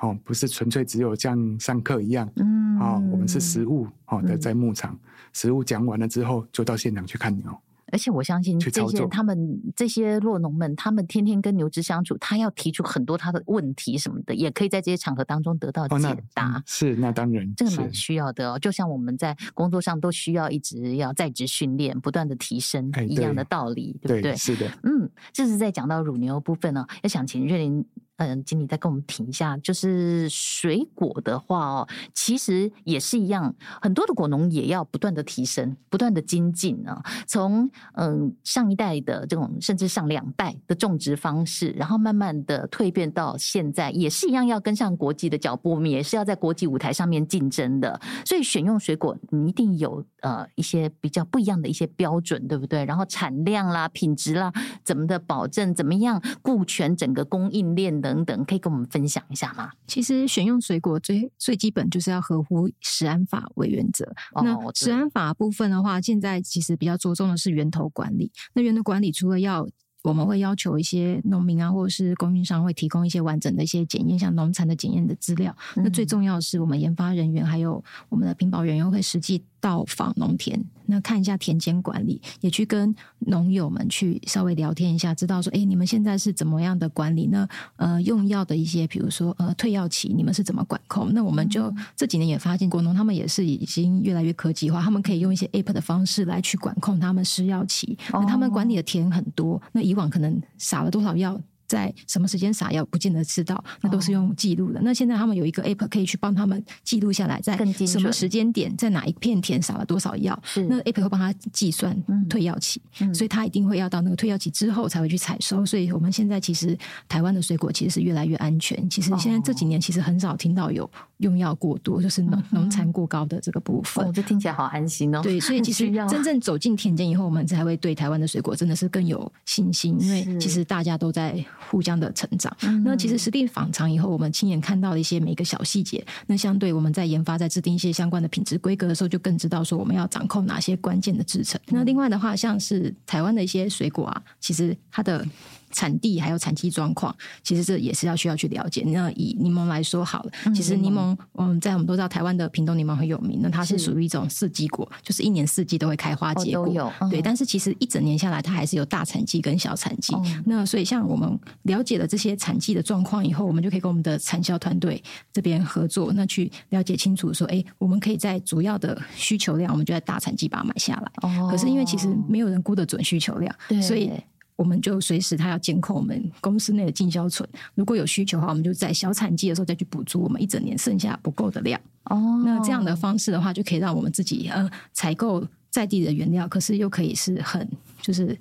[0.00, 4.98] 哦，不是纯粹只有像上课一样，嗯，哦，我们是实物，哦的在牧场，
[5.32, 7.58] 实物讲完了之后就到现场去看牛。
[7.92, 16.58] 而且我相信这些他们这些弱农们，他们天天跟牛只相处，他要提出很多他的问题什么的，也可以在这些场合当中得到解答。
[16.58, 18.58] 哦、是，那当然，这个蛮需要的哦。
[18.58, 24.32] 就像我们在工作上都需要一直要在职训练，不断的提升一样的道理，哎、对，不对？
[24.32, 27.84] 对是的，嗯，这是在讲到乳牛部分呢、哦，要想请瑞霖。
[28.20, 37.02] 嗯，经理再跟我们提一下，就是水果的话哦，其实也是一样，很多的果农也要不断的提升，不断的精进啊。
[37.26, 47.98] 从嗯上一代的这种，甚至上两代的种植方式，然后慢慢的蜕变到现在，也是一样要跟上国际的脚步，我们也是要在国际舞台上面竞争的。
[48.26, 52.84] 所以选用水果，你一定有呃一些比较不一样的一些标准，对不对？
[52.84, 54.52] 然后产量啦、品质啦，
[54.84, 55.74] 怎么的保证？
[55.74, 58.09] 怎么样顾全整个供应链的？
[58.10, 59.70] 等等，可以跟我们分享一下吗？
[59.86, 64.04] 其实选用水果最最基本就是要合乎食安法为原则。
[64.32, 68.32] 哦、那食安法部分的话，现在其实比较着重的是源头管理。
[68.54, 69.66] 那源头管理除了要
[70.02, 75.54] 我们会要求一些农民啊，或者是供应商会提供一些完整的一些检验，像农残的检验的资料。
[75.76, 80.64] 嗯、那最重要的是，我们研发人员还有我们的品保人员会实际到访农田。
[80.86, 87.48] 那看一下田间管理，也去跟农友们去稍微聊天一下，知道说，哎，你们现在是怎么样的管理那？
[87.76, 91.12] 呃，用药的一些，比如说呃，退药期，你们是怎么管控？
[91.14, 97.96] 那我们就这几年也发现，果农他们也是已经越来越科技化，他们可以用一些 App 的方式来去管控他们施药期。
[98.12, 101.40] 那他们管理的田很多，那以往可能撒了多少药？
[101.70, 104.80] 在什么时间撒药，不见得知道，那都是用记录的。
[104.82, 107.56] 那现在他们有一个 app 可以去帮他们记录下来，在
[107.86, 110.36] 什么时间点，在哪一片田撒了多少药，
[110.68, 111.96] 那 app 会帮他计算
[112.28, 112.82] 退药期，
[113.14, 115.64] 所以他一定会要到那个退药期之后才会去采收。
[115.64, 116.76] 所以我们现在其实
[117.08, 118.90] 台湾的水果其实是越来越安全。
[118.90, 124.04] 其实现在这几年其实很少听到有用药过多，就是农农残过高的这个部分。
[124.04, 125.20] 哦，这听起来好安心哦。
[125.22, 132.54] 对，所以 其实真正走进田间以后，我们才会对台湾的水果真的是更有信心，因为其实大家都在互相的成长。
[132.84, 136.04] 那其实实地访尝以后，我们亲眼看到了一些每一个小细节。
[136.26, 141.60] 那相对我们在研发、在制定一些相关的品质规格的时候，就更知道说我们要掌控哪些关键的制成。
[141.68, 145.26] 那另外的话，像是台湾的一些水果啊，其实它的。
[145.70, 148.82] 产地还有产季状况，其实这也是要需要去了解。
[148.86, 156.66] 那以柠檬来说好了，其实柠檬，嗯，在我们都知道台湾的屏东柠檬很有名，那它是属于一种四季果，就是一年四季都会开花结果。
[156.66, 156.92] 都有。
[157.10, 160.14] 对，但是其实一整年下来，它还是有大产季跟小产季。
[160.44, 165.02] 那所以像我们了解了这些产季的状况以后，我们就可以跟我们的产销团队
[165.32, 171.12] 这边合作，那去了解清楚说，哎，我们可以在主要的需求量，我们就在大产季把它买下来。
[171.22, 171.48] 哦。
[171.50, 174.10] 可是因为其实没有人估得准需求量，对，所以。
[174.60, 181.80] 我们就随时他要监控我们公司内的进销存，如果有需求的话，我们就在小产季的时候再去补足我们一整年剩下不够的量。
[182.04, 187.66] 哦，那这样的方式的话，就可以让我们自己呃采购在地的原料，可是又可以是很
[188.02, 188.36] 就是。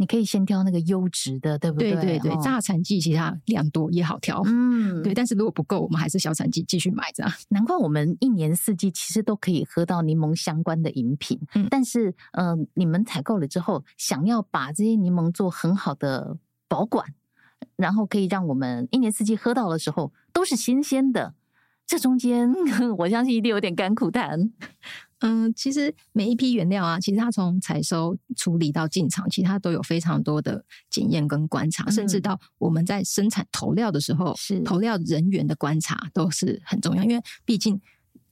[0.00, 1.92] 你可以先挑那个优质的，对不对？
[1.92, 5.12] 对对对，大产季其实它量多也好挑，嗯， 对。
[5.12, 7.32] 但是如果不够，我们还是小产季继续买这样。
[7.48, 11.66] 难怪我们一年四季其实都可以喝到柠檬相关的饮品，嗯。
[11.68, 17.04] 但是，嗯、呃，你们采购了之后，想要把这些柠檬做很好的保管，
[17.74, 21.34] 然后可以让我们一年四季喝到的时候都是新鲜的，
[21.84, 22.54] 这中间
[22.98, 24.52] 我相信一定有点甘苦谈。
[25.20, 37.80] 嗯，其实每一批原料啊，其实它从采收、处理到进场，其实它都有非常多的检验跟观察，嗯，甚至到我们在生产投料的时候，是投料人员的观察都是很重要，因为毕竟。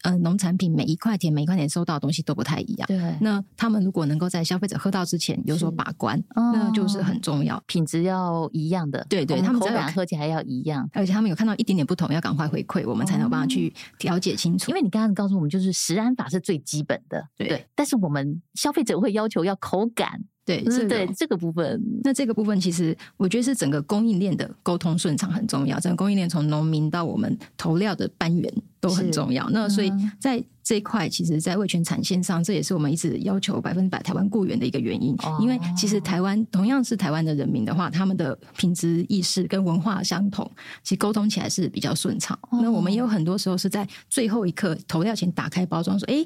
[0.03, 2.87] 嗯、呃，农产品每一块田每一块田收到的东西都不太一样。
[2.87, 9.05] 对，那他们如果能够在消费者喝到之前有所把关，那就是很重要，品质要一样的。
[9.09, 14.71] 对对，他们口感喝起来要一样，而且他们有看到一点点不同，要赶快回馈，我们才能帮他去了解清楚。
[14.71, 17.49] 因为你刚刚告诉我们，就是食安法是最基本的，对。
[17.49, 20.21] 对，但是我们消费者会要求要口感。
[20.47, 21.83] 对，是对这个部分。
[22.05, 25.81] 那这个部分其实我觉得是整个供应链的沟通顺畅很重要。
[25.81, 29.51] 整个供应链从农民到我们投料的班员都很重要。
[29.51, 35.17] 那所以在这一块，其实，在味全产线上，这也是我们一直要求百分之百台湾雇员的一个原因。
[35.41, 40.49] 因为其实台湾同样是台湾的人民的话，他们的品质意识跟文化相同，
[40.85, 42.39] 其实沟通起来是比较顺畅。
[42.53, 46.25] 那我们也有很多时候是在最后一刻投料前打开包装说：“哎。”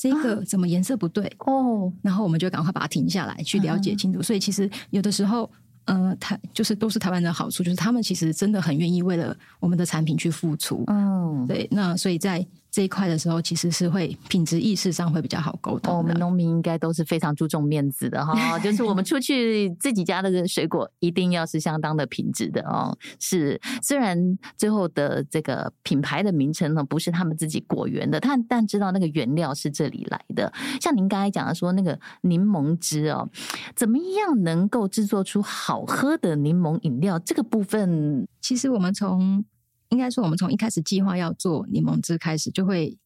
[0.00, 1.92] 这个怎么颜色不对哦？
[2.00, 4.22] 然后我们就赶快把它停下来，去了解清楚。
[4.22, 5.50] 所以其实有的时候，
[5.84, 10.84] 呃，台就是都是台湾人的好处，就是他们其实真的很愿意为了我们的产品去付出。
[10.86, 11.68] 嗯，对。
[11.70, 12.46] 那所以在。
[12.70, 15.96] 这一块的时候，其实是会品质意识上会比较好沟通。
[15.96, 22.96] 我们农民应该都是非常注重面子的哈， 就是我们出去自己家的水果一定要是相当的品质的哦。
[23.18, 30.52] 是，虽然最后的这个品牌的名称呢不是他们自己果园的，但但知道那个原料是这里来的。
[30.80, 33.28] 像您刚才讲的说那个柠檬汁哦，
[33.74, 37.18] 怎么样能够制作出好喝的柠檬饮料？
[37.18, 39.44] 这个部分其实我们从。
[39.90, 42.96] 应该说，我们从一开始计划要做柠檬汁开始，就会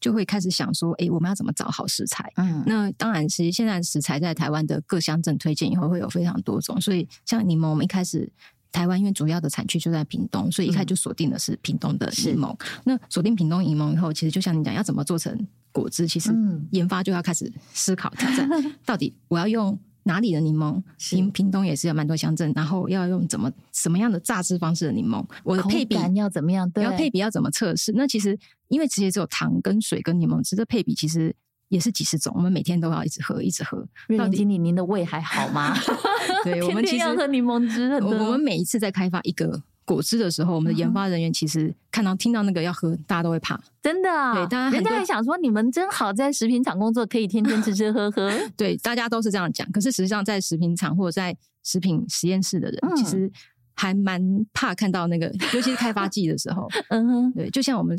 [0.00, 2.32] 就会开始想说，哎，我们要怎么找好食材？
[2.36, 6.80] 嗯，那当然，其实现在食材在台湾的各乡镇推荐以后，会有非常多种。
[6.80, 8.30] 所以，像柠檬，我们一开始
[8.70, 12.52] 台湾因为主要的产区就在屏东，所以一开始就锁定的是屏东的柠檬。
[12.52, 16.06] 嗯、那锁定屏东柠檬以后，其实就像你讲，要怎么做成果汁？
[16.06, 16.32] 其实
[16.70, 18.48] 研发就要开始思考挑战，
[18.86, 19.76] 到底我要用。
[20.04, 20.82] 哪里的柠檬？
[20.98, 25.24] 屏屏东也是有蛮多乡镇，然后要用怎么什么样的榨汁方式的柠檬？
[25.42, 26.70] 我的配比要怎么样？
[26.70, 27.92] 对，要配比要怎么测试？
[27.96, 28.38] 那其实
[28.68, 31.34] 因为直接只有糖跟水跟柠檬汁的配比，其实
[31.68, 33.86] 也是几十种，我们每天都要一直喝，一直喝。
[34.08, 35.74] 瑞林经理，您的胃还好吗？
[36.44, 37.92] 对，我们其实要喝柠檬汁。
[38.02, 39.62] 我我们每一次在开发一个。
[39.84, 44.34] 果汁的时候，我们的研发人员其实看到、听到那个要喝，大家都会怕，真的啊。
[44.34, 48.32] 对，大家人家还想说，你们真好，在食品厂工作可以天天吃吃喝喝。
[48.56, 49.70] 对，大家都是这样讲。
[49.72, 53.30] 可是实际上，在食品厂或者在食品实验室的人，其实
[53.74, 54.20] 还蛮
[54.52, 56.68] 怕看到那个，尤其是开发剂的时候。
[56.88, 57.96] 嗯哼，对，就像我们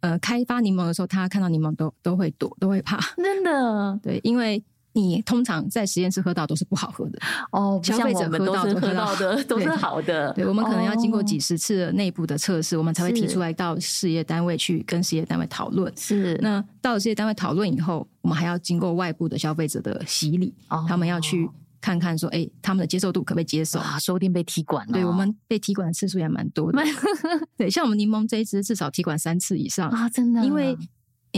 [0.00, 2.98] 呃开发柠檬的时候，他看到柠檬都都会躲，都会怕。
[3.16, 4.62] 真的，对，因为。
[4.96, 7.18] 你通常在实验室喝到都是不好喝的
[7.52, 10.32] 哦，消费者喝到都喝到的 都是好的。
[10.32, 15.92] 对，我们可能要经过几十次的内部的测试，我们才会提出来到事业单位去跟事业单位讨论。
[15.96, 20.54] 是，那到了事业单位讨论以后，我们还要经过外部的消费者的洗礼，
[20.88, 21.46] 他们要去
[21.78, 23.78] 看看说，哎，他们的接受度可不可以接受？
[23.78, 24.94] 啊，说不定被踢馆了。
[24.94, 26.82] 对，我们被踢馆的次数也蛮多的。
[27.58, 30.42] 对，像我们柠檬这一支至少踢馆三次以上啊，真的。
[30.42, 30.74] 因为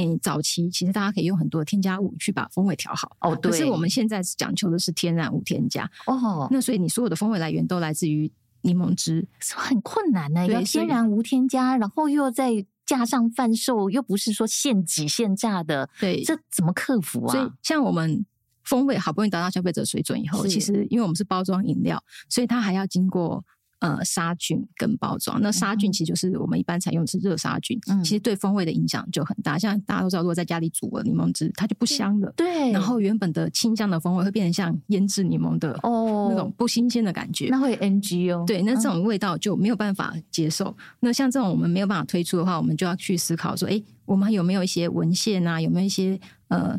[0.02, 3.16] 嗯，早期其实大家可以用很多添加物去把风味调好。
[3.20, 3.50] 哦，对。
[3.50, 5.90] 可是我们现在讲求的是天然无添加。
[6.06, 6.48] 哦。
[6.50, 8.30] 那所以你所有的风味来源都来自于
[8.62, 10.46] 柠檬汁，是很困难的。
[10.46, 15.88] 要天然无添加，然后又在架上贩售，又不是说现挤现榨的。
[16.00, 16.22] 对。
[16.22, 17.32] 这怎么克服啊？
[17.32, 18.24] 所以像我们。
[18.64, 23.42] 风味好不容易达到消费者水准以后，其实因为我们是包装饮料，所以它还要经过
[23.80, 25.40] 呃杀菌跟包装。
[25.40, 29.58] 那杀菌其实就是我们一般采用的是热杀菌，嗯、其实对风味的影响就很大。
[29.58, 32.32] 像大家都知道，如果在家里煮了柠檬汁，它就不香了。
[32.36, 32.70] 对。
[32.72, 38.44] 然后原本的清香的风味会变成像腌制柠檬的哦那种不新鲜的感觉，那会 NG 哦。
[38.46, 40.66] 对，那这种味道就没有办法接受。
[40.66, 45.60] 嗯、那像这种我们没有办法推出的话，我们就要去思考说，哎，我们有没有一些文献啊？
[45.60, 46.18] 有没有一些
[46.48, 46.78] 呃？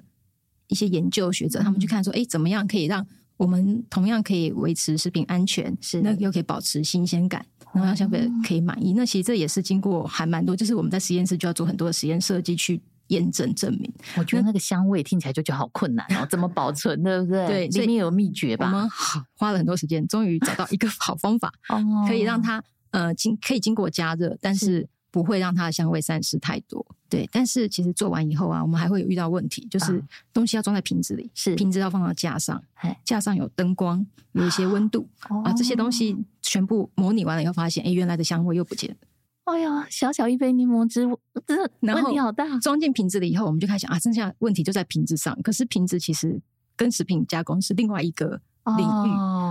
[0.68, 3.04] 一些研究学者，他们去看说，哎，怎么样可以让
[3.40, 8.92] 我们同样可以维持食品安全，是那又可以保持新鲜感，然后让消费者可以满意。
[8.92, 13.90] 那其实这也是经过还蛮多，就是我们在实验室就要做很多的实验设计去验证证明。
[14.18, 17.48] 我觉得那个香味听起来就觉得好困难哦，怎么保存，对不对？
[17.48, 18.66] 对，里面有秘诀吧？
[18.66, 21.50] 我们好花了很多时间，终于找到一个好方法，
[22.10, 22.62] 可以让它
[22.92, 24.88] 呃经可以经过加热，但是。
[25.12, 27.28] 不会让它的香味散失太多，对。
[27.32, 30.04] 但是其实做完以后啊，我们还会有遇到问题，就是
[30.34, 32.64] 东西要装在瓶子里，是瓶子要放到架上，
[33.04, 35.08] 架上有灯光，有一些温度
[35.44, 38.98] 啊，这些东西全部模拟完了以后，发现哎，原来的香味又不见了。
[39.46, 41.08] 哎呀，小小一杯柠檬汁，
[41.48, 42.60] 真的问题好大。
[42.60, 45.36] 装进瓶子里以后，我们就开始想啊，剩下问题就在瓶子上。
[45.42, 46.40] 可是瓶子其实
[46.76, 48.42] 跟食品加工是另外一个。
[48.78, 49.10] 领域，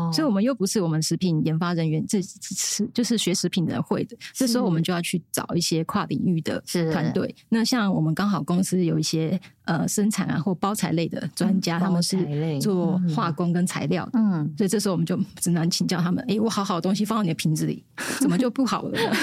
[0.09, 4.17] 哦、所以我们又不是我们食品研发人员，这是就是学食品的人会的。
[4.33, 7.35] 这时候我们就要去找一些跨领域的团队。
[7.49, 14.13] 那像我们刚好公司有一些呃生产啊或包材类的专家，嗯、他们是做化工跟材料的。
[14.15, 17.85] 嗯，所以这时候我们就只能请教他们：哎、欸，我好好的东西放到你的瓶子里，
[18.21, 19.17] 怎么就不好了呢？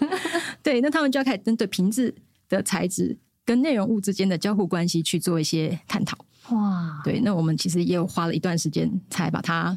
[0.62, 2.14] 对，那他们就要开始针对瓶子
[2.48, 6.16] 的材质跟内容物之间的交互关系去做一些探讨。
[6.50, 9.76] 哇，对，那我们其实也有花了一段时间才把它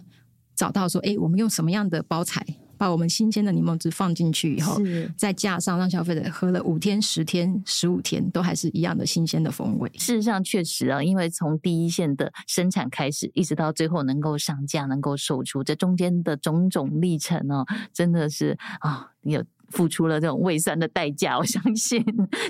[0.55, 2.45] 找到，说，哎，我们用什么样的包材，
[2.77, 9.89] 把我们新鲜的柠檬汁放进去以后，是再加上让消费者喝了五天、十天、十五天，都还是一样的新鲜的风味。
[9.95, 21.37] 事实上，确实啊，因为从第一线的生产开始，一直到最后能够上架、能够售出，这中间的种种历程哦，真的是啊，你有付出了这种胃酸的代价。
[21.37, 22.03] 我相信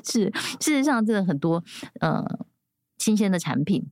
[0.03, 1.63] 是，事实上，真的很多
[1.99, 2.25] 呃
[2.97, 3.85] 新鲜的产品。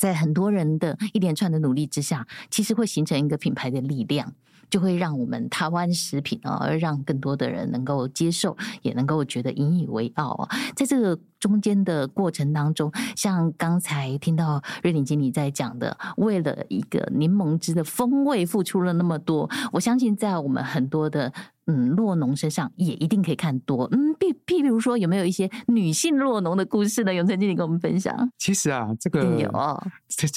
[0.00, 4.32] 在很多人的一连串的努力之下，其实会形成一个品牌的力量，
[4.70, 10.48] 就会让我们台湾食品啊，而让更多的人能够接受，也能够觉得引以为傲啊。
[10.74, 21.32] 在这个中间的过程当中，像刚才听到瑞鼎经理在讲的，为了一个柠檬汁的风味付出了那么多，我相信在我们很多的。
[21.66, 23.86] 嗯，酪农身上也一定可以看多。
[23.92, 27.14] 嗯，譬譬如说，有没有一些女性酪农的故事呢？
[27.14, 28.28] 永成经理跟我们分享。
[28.38, 29.48] 其实啊，这个有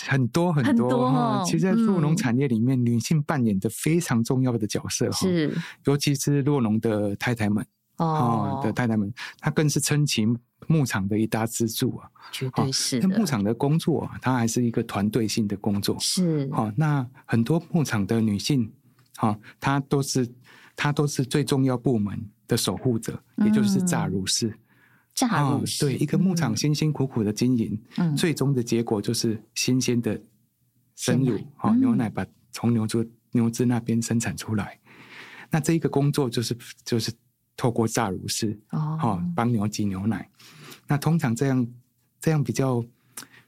[0.06, 0.64] 很多很多。
[0.64, 5.18] 很多哦、其实，在洛农产业里面，嗯、女性扮演的非常重要的角色哈。
[5.18, 5.52] 是，
[5.86, 7.66] 尤其是洛农的太太们
[7.98, 10.26] 哦的太太们，她更是撑起
[10.68, 12.10] 牧场的一大支柱啊。
[12.32, 13.00] 绝对是。
[13.00, 15.98] 那牧场的工作啊，它还是一个团队性的工作。
[16.00, 16.50] 是。
[16.52, 18.72] 好，那很多牧场的女性，
[19.18, 20.30] 哈，她都是。
[20.76, 24.52] 她都是最重要部门的守护者，嗯、也就是榨乳师。
[25.14, 30.20] 榨乳师、哦、对一个牧场辛辛苦苦的经营，嗯、最终的结果就是新鲜的
[30.96, 34.80] 生乳，哦，牛奶把从牛猪牛只那边生产出来。
[35.52, 37.12] 那这一个工作就是就是
[37.56, 40.30] 透过炸乳师哦，哦，帮牛挤牛奶。
[40.88, 41.68] 那通常这样
[42.20, 42.84] 这样比较。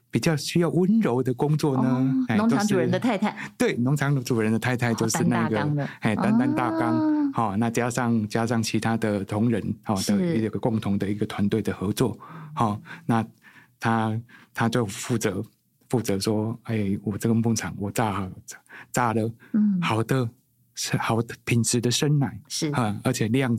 [0.08, 2.26] 比较需要温柔的工作呢？
[2.38, 5.60] 农场主人的太太对，农场主人的太太就是那个
[6.00, 12.18] 哎，担担大纲，好，那加上加上其他的同仁，好的一个共同的一个团队的合作，
[12.54, 13.22] 好，那
[13.78, 14.18] 他
[14.54, 15.44] 他就负责
[15.90, 18.26] 负责说，哎，我这个牧场我榨
[18.92, 20.26] 榨了，嗯，好的
[20.74, 23.54] 是好的品质的生奶是啊，而且量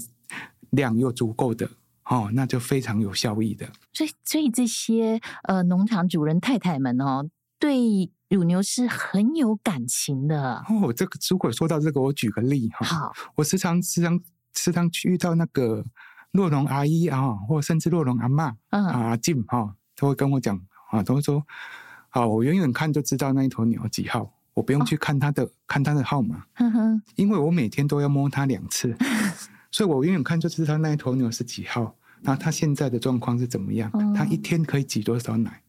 [0.69, 1.69] 量又足够的。
[2.09, 3.67] 哦，那就非常有效益的。
[3.91, 10.63] 所以，所以这些呃农场主人太太们哦，对乳牛是很有感情的。
[10.69, 12.85] 哦，这个如果说到这个，我举个例哈。
[12.85, 14.17] 好，我时常时常
[14.53, 15.83] 时常去遇到那个
[16.31, 20.57] 洛农阿姨啊，或甚至洛农阿妈、嗯、阿静哈，都会跟我讲
[20.89, 21.45] 啊，都会说，
[22.11, 28.95] 啊，我远远看就知道那一头牛几号，我不用去看它的、哦、看它的号码，呵呵因为我每天都要摸它两次。
[29.77, 35.61] 所以我远远看就知道那一头牛是几号，然后它现在的状况是怎么样，它一天可以挤多少奶？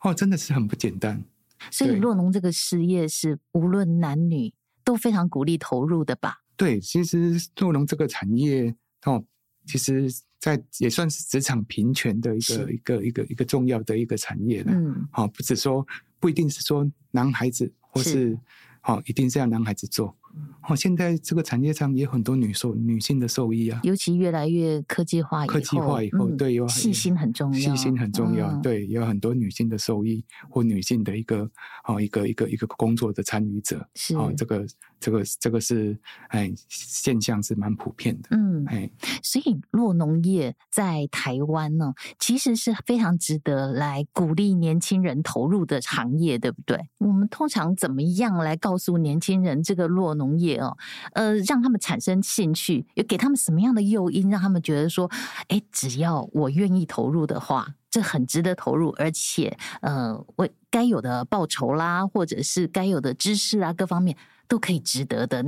[0.00, 1.22] 哦，真的是很不简单。
[1.70, 6.38] 所以洛农这个事业是无论男女都非常鼓励投入的吧？
[6.56, 8.74] 对，其实洛农这个产业
[9.04, 9.22] 哦，
[9.66, 14.72] 其实在也算是职场平权的一个一个一个一个重要的一个产业了。
[14.72, 15.86] 嗯，好，不只说
[16.18, 18.38] 不一定是说男孩子或是
[18.80, 20.16] 好一定是要男孩子做。
[20.66, 31.50] 哦，现在这个产业上也有很多女受女性的受益啊，尤其越来越科技化以后，科技化以后，嗯、对，有细心很重要，细心很重要，嗯、对，有很多女性的受益或女性的一个
[31.86, 34.16] 哦，一个一个一个工作的参与者，是。
[34.16, 34.64] 哦，这个
[35.04, 35.96] 这个这个是
[36.28, 38.90] 哎现象是蛮普遍的，嗯，哎，
[39.22, 46.88] 所以酪农业在台湾呢，其实是非常值得来鼓励年轻人投入的行业，对不对？
[46.98, 50.24] 我们通常怎么样来告诉年轻人这个酪农？
[50.24, 50.74] 农业哦，
[51.12, 55.06] 呃，让他们产生兴趣，有给他们什么样的诱因，让他们觉得说，
[55.48, 64.16] 哎，只要我愿意投入的话，这很值得投入，而且，呃，为该有的报酬啦，或者是该有的知识啊，各方面
[64.48, 65.44] 都可以值得的，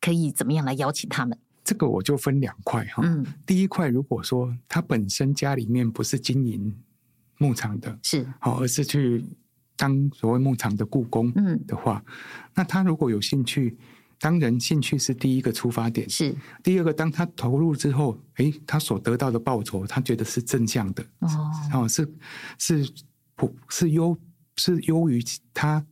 [0.00, 1.38] 可以怎么样来邀请他们？
[1.64, 6.74] 这个我就分两块哈，嗯，第一块，如果说他本身家里面不是经营
[7.38, 9.24] 牧场的，是好，而是去
[9.76, 12.12] 当所谓牧场的雇工，嗯的话，嗯，
[12.54, 13.78] 那他如果有兴趣。
[14.22, 16.06] 当然，兴趣是第一个出发点。
[16.10, 21.02] 是第二个，当他投入之后，哎，他所得到的报酬，他觉得是正向的。
[21.20, 21.28] 哦，
[21.72, 22.06] 哦，是
[22.58, 22.92] 是
[23.34, 24.14] 普是优
[24.56, 25.24] 是优于
[25.54, 25.82] 他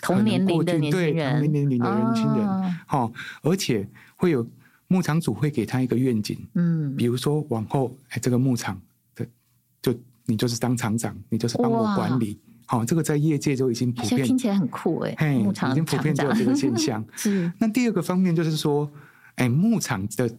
[0.00, 2.46] 同年龄的年轻人，同年龄的年轻人。
[2.86, 4.46] 哈、哦，而且会有
[4.88, 6.38] 牧场主会给他一个愿景。
[6.54, 8.80] 嗯，比如说往后，哎，这个牧场
[9.14, 9.26] 的
[9.80, 9.94] 就
[10.26, 12.38] 你就是当厂长，你就是帮我管理。
[12.66, 15.14] 好，这个在业界就已经普遍，听起来很酷哎。
[15.18, 17.04] 嘿，牧场已经普遍就有这个现象。
[17.16, 17.52] 是。
[17.58, 18.90] 那第二个方面就是说，
[19.34, 20.30] 哎，牧场的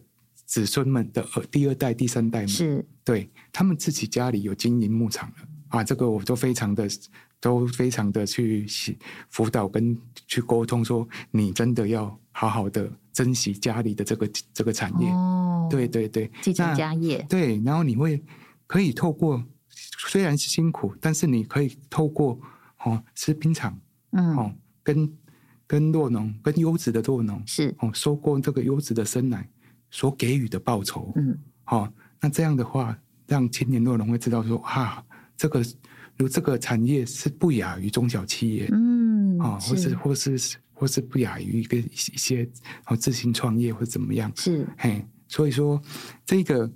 [0.46, 5.34] 子孙们的第二代、第三代们，是对他们自己家里有经营牧场了
[5.68, 6.88] 啊，这个我都非常的、
[7.42, 8.66] 都非常的去
[9.28, 9.94] 辅导跟
[10.26, 15.10] 去沟通，说你真的要好好的珍惜家里的这个这个产业。
[15.10, 15.68] 哦。
[15.70, 17.26] 对对对，继承家业。
[17.28, 18.22] 对，然后你会
[18.66, 19.44] 可以透过。
[20.04, 22.38] 虽然是辛苦，但是你可以透过
[22.84, 23.78] 哦吃冰场，
[24.10, 25.10] 嗯，哦跟
[25.66, 29.48] 跟酪农，跟优质的酪农是哦收购这个优质的生奶
[29.90, 35.02] 所给予的报酬，嗯，好、哦，那这样的话，让青年酪农会知道说啊，
[35.36, 35.64] 这个
[36.16, 42.48] 如这个产业是不亚于中小企业，嗯，啊、哦，或是或是或是不亚于一个一些
[42.86, 45.80] 哦自行创业或者怎么样，是嘿，所以说
[46.24, 46.70] 这个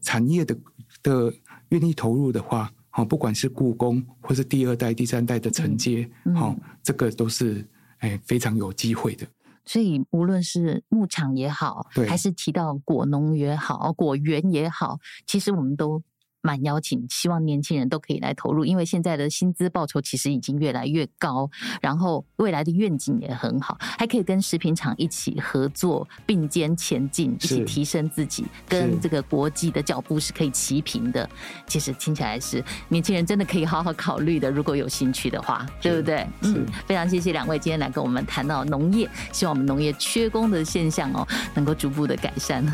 [0.00, 0.56] 产业的
[1.02, 1.32] 的。
[1.72, 7.66] 愿意投入的话，哦，不管是故宫或是第二代、第三代的承接，好、嗯嗯，这个都是
[8.00, 9.26] 哎非常有机会的。
[9.64, 16.02] 所以，无论是牧场也好，对还是提到果农也好、果园也好，其实我们都。
[16.42, 21.48] 蛮邀请，希望年轻人都可以来投入，因为现在的薪资报酬其实已经越来越高，
[21.80, 31.28] 然后未来的愿景也很好，还可以跟食品厂一起合作，并肩前进，一起提升自己，跟这个国际的脚步是可以齐平的。
[31.66, 36.26] 其实听起来是年轻人真的可以好好考虑的，如果有兴趣的话，对不对？
[36.42, 42.64] 嗯，非常谢谢两位今天来跟我们谈到农业，希望我们农业缺工的现象哦，能够逐步的改善。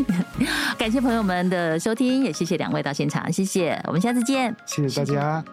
[0.78, 5.44] 感谢朋友们的收听，也谢谢两位到现场，谢谢，我们下次见，谢谢大家。